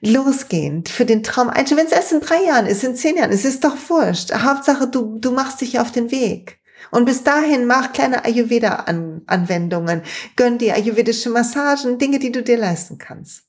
[0.00, 3.32] losgehen, für den Traum einstellen, wenn es erst in drei Jahren ist, in zehn Jahren,
[3.32, 4.32] es ist doch wurscht.
[4.32, 6.60] Hauptsache, du, du machst dich auf den Weg.
[6.90, 10.02] Und bis dahin mach kleine Ayurveda-Anwendungen,
[10.36, 13.42] gönn dir ayurvedische Massagen, Dinge, die du dir leisten kannst.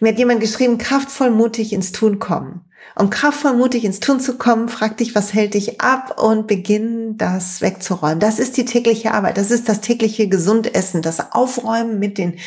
[0.00, 2.64] Mir hat jemand geschrieben, kraftvoll mutig ins Tun kommen.
[2.96, 7.16] Um kraftvoll mutig ins Tun zu kommen, frag dich, was hält dich ab und beginn
[7.16, 8.18] das wegzuräumen.
[8.18, 9.36] Das ist die tägliche Arbeit.
[9.36, 12.38] Das ist das tägliche Gesundessen, das Aufräumen mit den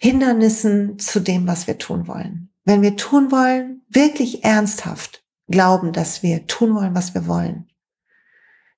[0.00, 2.50] Hindernissen zu dem, was wir tun wollen.
[2.64, 7.68] Wenn wir tun wollen, wirklich ernsthaft glauben, dass wir tun wollen, was wir wollen,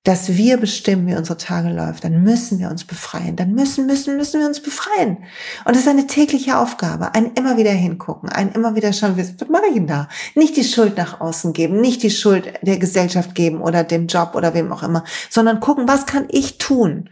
[0.05, 3.35] dass wir bestimmen, wie unsere Tage läuft, dann müssen wir uns befreien.
[3.35, 5.17] Dann müssen, müssen, müssen wir uns befreien.
[5.65, 7.15] Und das ist eine tägliche Aufgabe.
[7.15, 10.07] Ein immer wieder hingucken, ein immer wieder schauen, was mache ich denn da?
[10.35, 14.35] Nicht die Schuld nach außen geben, nicht die Schuld der Gesellschaft geben oder dem Job
[14.35, 17.09] oder wem auch immer, sondern gucken, was kann ich tun?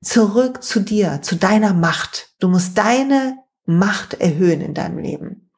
[0.00, 2.34] Zurück zu dir, zu deiner Macht.
[2.38, 5.50] Du musst deine Macht erhöhen in deinem Leben.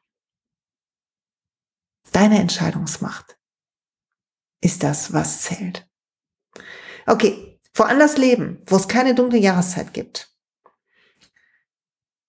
[2.11, 3.37] Deine Entscheidungsmacht
[4.61, 5.90] ist das, was zählt.
[7.05, 10.29] Okay, woanders leben, wo es keine dunkle Jahreszeit gibt.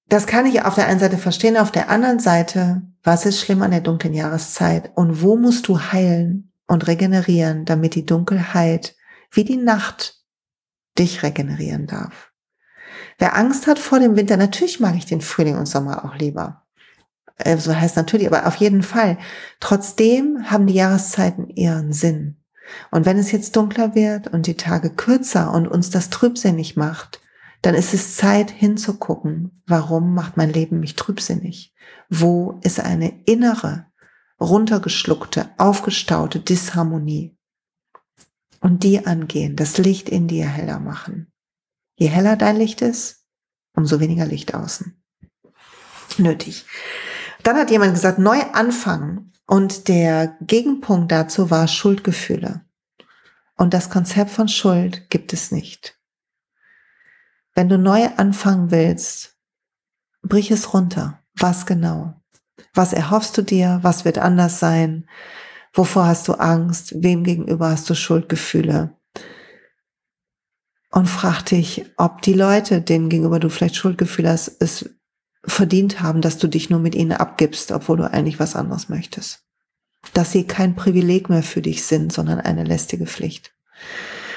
[0.09, 3.63] Das kann ich auf der einen Seite verstehen, auf der anderen Seite, was ist schlimm
[3.63, 8.95] an der dunklen Jahreszeit und wo musst du heilen und regenerieren, damit die Dunkelheit
[9.31, 10.23] wie die Nacht
[10.99, 12.31] dich regenerieren darf.
[13.19, 16.67] Wer Angst hat vor dem Winter, natürlich mag ich den Frühling und Sommer auch lieber.
[17.39, 19.19] Äh, so heißt natürlich, aber auf jeden Fall.
[19.61, 22.42] Trotzdem haben die Jahreszeiten ihren Sinn.
[22.91, 27.21] Und wenn es jetzt dunkler wird und die Tage kürzer und uns das trübsinnig macht,
[27.63, 31.73] dann ist es Zeit hinzugucken, warum macht mein Leben mich trübsinnig?
[32.11, 33.87] Wo ist eine innere,
[34.41, 37.37] runtergeschluckte, aufgestaute Disharmonie?
[38.61, 41.33] Und die angehen, das Licht in dir heller machen.
[41.97, 43.25] Je heller dein Licht ist,
[43.77, 45.01] umso weniger Licht außen.
[46.19, 46.67] Nötig.
[47.43, 52.63] Dann hat jemand gesagt, neu anfangen und der Gegenpunkt dazu war Schuldgefühle.
[53.55, 56.01] Und das Konzept von Schuld gibt es nicht.
[57.53, 59.37] Wenn du neu anfangen willst,
[60.23, 61.23] brich es runter.
[61.35, 62.15] Was genau?
[62.73, 63.81] Was erhoffst du dir?
[63.83, 65.07] Was wird anders sein?
[65.75, 66.95] Wovor hast du Angst?
[67.03, 68.97] Wem gegenüber hast du Schuldgefühle?
[70.91, 74.89] Und frag dich, ob die Leute, denen gegenüber du vielleicht Schuldgefühle hast, es
[75.45, 79.41] verdient haben, dass du dich nur mit ihnen abgibst, obwohl du eigentlich was anderes möchtest.
[80.15, 83.53] Dass sie kein Privileg mehr für dich sind, sondern eine lästige Pflicht.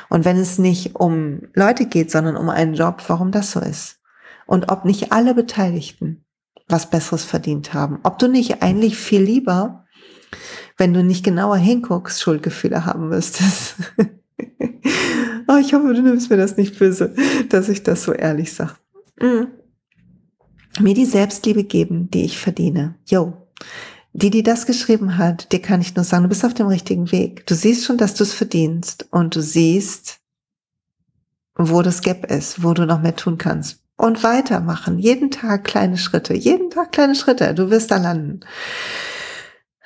[0.10, 4.00] Und wenn es nicht um Leute geht, sondern um einen Job, warum das so ist.
[4.46, 6.24] Und ob nicht alle Beteiligten
[6.68, 8.00] was Besseres verdient haben.
[8.02, 9.86] Ob du nicht eigentlich viel lieber,
[10.78, 13.76] wenn du nicht genauer hinguckst, Schuldgefühle haben müsstest.
[15.48, 17.14] oh, ich hoffe, du nimmst mir das nicht böse,
[17.50, 18.74] dass ich das so ehrlich sage.
[19.20, 19.48] Mhm
[20.80, 22.96] mir die Selbstliebe geben, die ich verdiene.
[23.06, 23.34] Yo.
[24.14, 27.12] Die, die das geschrieben hat, dir kann ich nur sagen, du bist auf dem richtigen
[27.12, 27.46] Weg.
[27.48, 30.20] Du siehst schon, dass du es verdienst und du siehst,
[31.58, 33.80] wo das Gap ist, wo du noch mehr tun kannst.
[33.98, 35.00] Und weitermachen.
[35.00, 36.34] Jeden Tag kleine Schritte.
[36.34, 37.54] Jeden Tag kleine Schritte.
[37.54, 38.42] Du wirst da landen.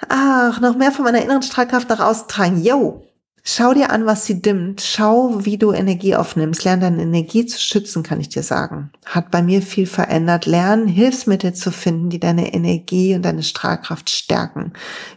[0.07, 2.63] Ach, noch mehr von meiner inneren Strahlkraft nach außen tragen.
[2.63, 3.03] Yo.
[3.51, 4.79] Schau dir an, was sie dimmt.
[4.79, 6.65] Schau, wie du Energie aufnimmst.
[6.65, 8.91] Lern deine Energie zu schützen, kann ich dir sagen.
[9.07, 10.45] Hat bei mir viel verändert.
[10.45, 14.73] Lern Hilfsmittel zu finden, die deine Energie und deine Strahlkraft stärken.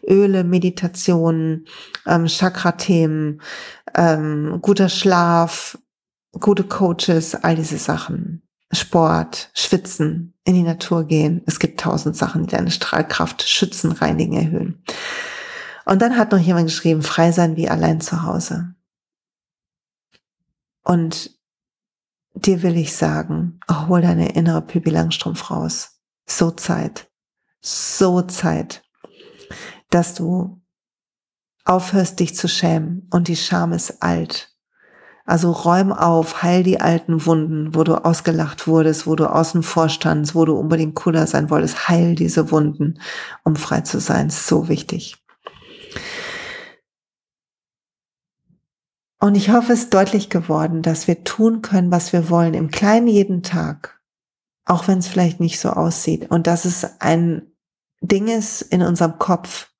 [0.08, 1.66] Öle, Meditationen,
[2.06, 3.42] ähm, Chakra-Themen,
[3.94, 5.76] ähm, guter Schlaf,
[6.40, 8.40] gute Coaches, all diese Sachen.
[8.72, 11.42] Sport, Schwitzen, in die Natur gehen.
[11.44, 14.82] Es gibt tausend Sachen, die deine Strahlkraft schützen, reinigen, erhöhen.
[15.84, 18.74] Und dann hat noch jemand geschrieben, frei sein wie allein zu Hause.
[20.84, 21.38] Und
[22.34, 26.00] dir will ich sagen, hol deine innere Pippi Langstrumpf raus.
[26.26, 27.10] So Zeit.
[27.60, 28.82] So Zeit,
[29.90, 30.60] dass du
[31.64, 33.08] aufhörst, dich zu schämen.
[33.10, 34.52] Und die Scham ist alt.
[35.24, 39.88] Also räum auf, heil die alten Wunden, wo du ausgelacht wurdest, wo du außen vor
[39.88, 41.88] standst, wo du unbedingt cooler sein wolltest.
[41.88, 42.98] Heil diese Wunden,
[43.44, 44.30] um frei zu sein.
[44.30, 45.21] So wichtig.
[49.22, 52.72] Und ich hoffe, es ist deutlich geworden, dass wir tun können, was wir wollen, im
[52.72, 54.00] Kleinen jeden Tag,
[54.64, 56.28] auch wenn es vielleicht nicht so aussieht.
[56.28, 57.42] Und dass es ein
[58.00, 59.70] Ding ist in unserem Kopf,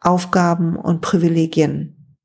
[0.00, 2.16] Aufgaben und Privilegien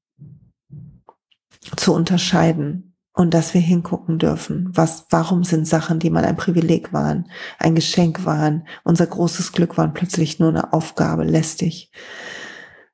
[1.78, 6.92] zu unterscheiden und dass wir hingucken dürfen, was, warum sind Sachen, die mal ein Privileg
[6.92, 11.92] waren, ein Geschenk waren, unser großes Glück waren plötzlich nur eine Aufgabe, lästig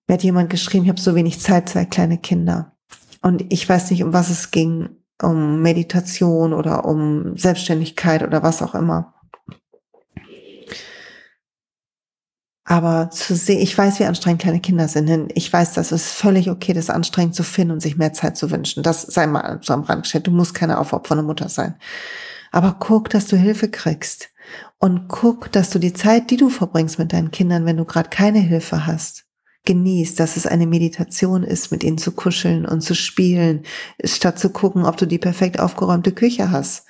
[0.10, 2.72] Mir hat jemand geschrieben, ich habe so wenig Zeit, zwei kleine Kinder.
[3.22, 4.90] Und ich weiß nicht, um was es ging,
[5.22, 9.14] um Meditation oder um Selbstständigkeit oder was auch immer.
[12.66, 15.32] Aber zu sehen, ich weiß, wie anstrengend kleine Kinder sind.
[15.36, 18.50] Ich weiß, dass es völlig okay ist, anstrengend zu finden und sich mehr Zeit zu
[18.50, 18.82] wünschen.
[18.82, 20.26] Das sei mal so am Rand gestellt.
[20.26, 21.76] Du musst keine aufopfernde Mutter sein.
[22.52, 24.30] Aber guck, dass du Hilfe kriegst.
[24.80, 28.10] Und guck, dass du die Zeit, die du verbringst mit deinen Kindern, wenn du gerade
[28.10, 29.29] keine Hilfe hast,
[29.70, 33.62] genießt, dass es eine Meditation ist, mit ihnen zu kuscheln und zu spielen,
[34.04, 36.88] statt zu gucken, ob du die perfekt aufgeräumte Küche hast.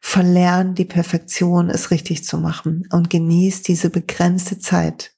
[0.00, 5.16] Verlern die Perfektion, es richtig zu machen und genieß diese begrenzte Zeit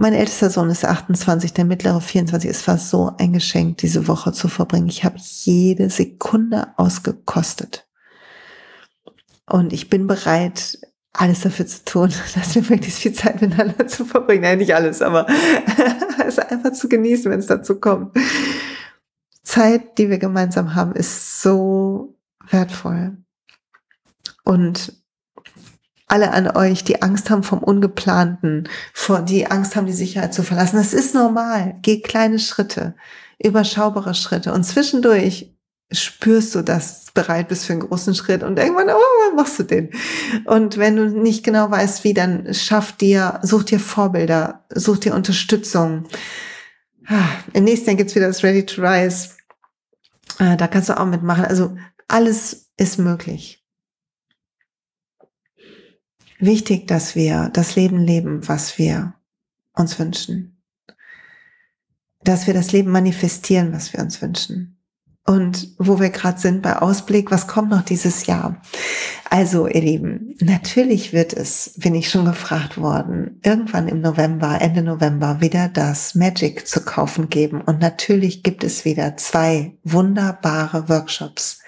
[0.00, 2.48] mein ältester Sohn ist 28, der mittlere 24.
[2.48, 4.88] Es war so ein Geschenk, diese Woche zu verbringen.
[4.88, 7.86] Ich habe jede Sekunde ausgekostet.
[9.44, 10.78] Und ich bin bereit,
[11.12, 14.42] alles dafür zu tun, dass wir möglichst viel Zeit miteinander zu verbringen.
[14.42, 15.26] Nein, nicht alles, aber
[16.26, 18.16] es einfach zu genießen, wenn es dazu kommt.
[19.42, 22.16] Zeit, die wir gemeinsam haben, ist so
[22.50, 23.16] wertvoll.
[24.44, 25.00] Und
[26.06, 30.42] alle an euch, die Angst haben vom Ungeplanten, vor, die Angst haben, die Sicherheit zu
[30.42, 30.76] verlassen.
[30.76, 31.76] Das ist normal.
[31.82, 32.96] Geh kleine Schritte,
[33.38, 35.54] überschaubare Schritte und zwischendurch
[35.92, 39.62] spürst du, dass du bereit bist für einen großen Schritt und irgendwann, oh, machst du
[39.64, 39.90] den.
[40.44, 45.14] Und wenn du nicht genau weißt, wie, dann schaff dir, such dir Vorbilder, such dir
[45.14, 46.04] Unterstützung.
[47.06, 49.30] Ah, Im nächsten Jahr gibt's wieder das Ready to Rise.
[50.38, 51.44] Ah, da kannst du auch mitmachen.
[51.44, 51.76] Also
[52.08, 53.60] alles ist möglich
[56.40, 59.14] wichtig, dass wir das Leben leben, was wir
[59.74, 60.60] uns wünschen.
[62.22, 64.79] Dass wir das Leben manifestieren, was wir uns wünschen.
[65.30, 68.60] Und wo wir gerade sind bei Ausblick, was kommt noch dieses Jahr?
[69.30, 74.82] Also, ihr Lieben, natürlich wird es, bin ich schon gefragt worden, irgendwann im November, Ende
[74.82, 77.60] November wieder das Magic zu kaufen geben.
[77.60, 81.60] Und natürlich gibt es wieder zwei wunderbare Workshops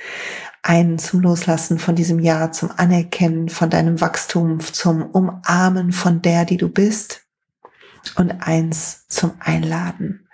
[0.65, 6.47] einen zum Loslassen von diesem Jahr, zum Anerkennen von deinem Wachstum, zum Umarmen von der,
[6.47, 7.21] die du bist
[8.17, 10.27] und eins zum Einladen,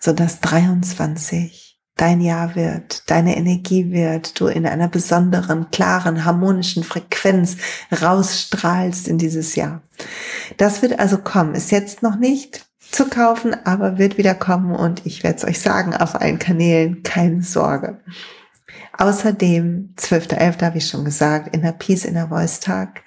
[0.00, 6.84] so dass 23 dein Jahr wird, deine Energie wird, du in einer besonderen, klaren, harmonischen
[6.84, 7.56] Frequenz
[8.00, 9.82] rausstrahlst in dieses Jahr.
[10.56, 15.06] Das wird also kommen, ist jetzt noch nicht zu kaufen, aber wird wieder kommen und
[15.06, 18.00] ich werde es euch sagen auf allen Kanälen, keine Sorge.
[18.98, 20.62] Außerdem, 12.11.
[20.62, 23.02] habe ich schon gesagt, in der Peace in der Voice Tag.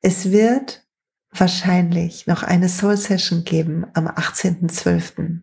[0.00, 0.84] Es wird
[1.32, 5.40] wahrscheinlich noch eine Soul Session geben am 18.12.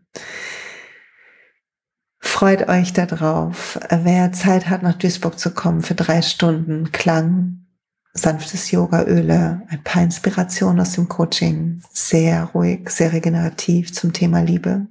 [2.34, 3.80] Freut euch darauf.
[3.90, 7.66] Wer Zeit hat, nach Duisburg zu kommen für drei Stunden Klang,
[8.14, 14.88] sanftes Yoga-Öle, ein paar Inspirationen aus dem Coaching, sehr ruhig, sehr regenerativ zum Thema Liebe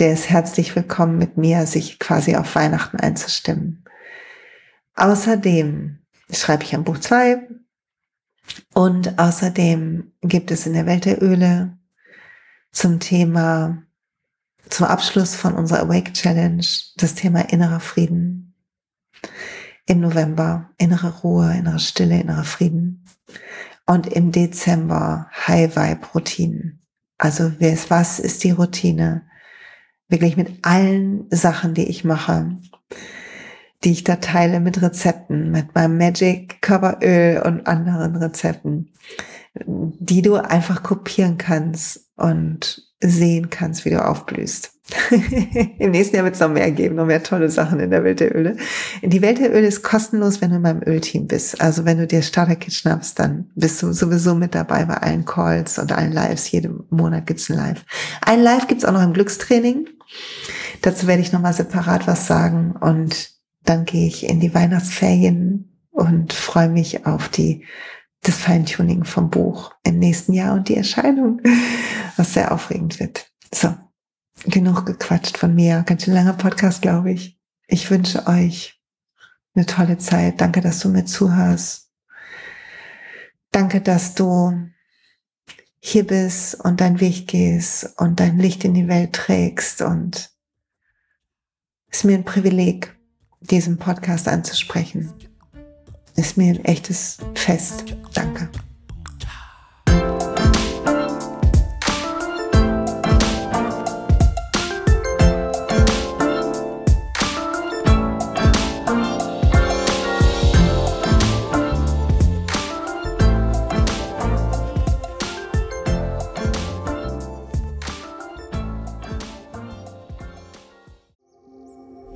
[0.00, 3.84] der ist herzlich willkommen mit mir, sich quasi auf Weihnachten einzustimmen.
[4.94, 5.98] Außerdem
[6.32, 7.46] schreibe ich ein Buch 2
[8.72, 11.78] und außerdem gibt es in der Welt der Öle
[12.72, 13.82] zum Thema,
[14.70, 16.64] zum Abschluss von unserer Awake Challenge
[16.96, 18.54] das Thema innerer Frieden.
[19.86, 23.04] Im November innere Ruhe, innere Stille, innerer Frieden.
[23.86, 26.86] Und im Dezember High Vibe Routinen.
[27.18, 27.52] Also
[27.88, 29.30] was ist die Routine?
[30.10, 32.56] wirklich mit allen Sachen, die ich mache,
[33.84, 38.92] die ich da teile mit Rezepten, mit meinem Magic Körperöl und anderen Rezepten,
[39.64, 44.72] die du einfach kopieren kannst und sehen kannst, wie du aufblühst.
[45.78, 48.20] Im nächsten Jahr wird es noch mehr geben, noch mehr tolle Sachen in der Welt
[48.20, 48.56] der Öle.
[49.02, 51.60] Die Welt der Öle ist kostenlos, wenn du in meinem Ölteam bist.
[51.60, 55.78] Also wenn du dir Starter-Kit schnappst, dann bist du sowieso mit dabei bei allen Calls
[55.78, 56.50] und allen Lives.
[56.50, 57.84] Jeden Monat gibt's ein Live.
[58.22, 59.88] Ein Live gibt's auch noch im Glückstraining.
[60.82, 63.30] Dazu werde ich nochmal separat was sagen und
[63.64, 67.64] dann gehe ich in die Weihnachtsferien und freue mich auf die
[68.22, 71.40] das Feintuning vom Buch im nächsten Jahr und die Erscheinung,
[72.16, 73.30] was sehr aufregend wird.
[73.52, 73.74] So,
[74.44, 75.82] genug gequatscht von mir.
[75.86, 77.38] Ganz schön langer Podcast, glaube ich.
[77.66, 78.80] Ich wünsche euch
[79.54, 80.40] eine tolle Zeit.
[80.40, 81.90] Danke, dass du mir zuhörst.
[83.52, 84.68] Danke, dass du
[85.80, 90.30] hier bist und deinen Weg gehst und dein Licht in die Welt trägst und
[91.88, 92.96] es ist mir ein Privileg,
[93.40, 95.12] diesen Podcast anzusprechen
[96.16, 97.96] ist mir ein echtes Fest.
[98.14, 98.48] Danke.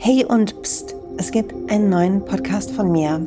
[0.06, 3.26] Hey und pst, es gibt einen neuen Podcast von mir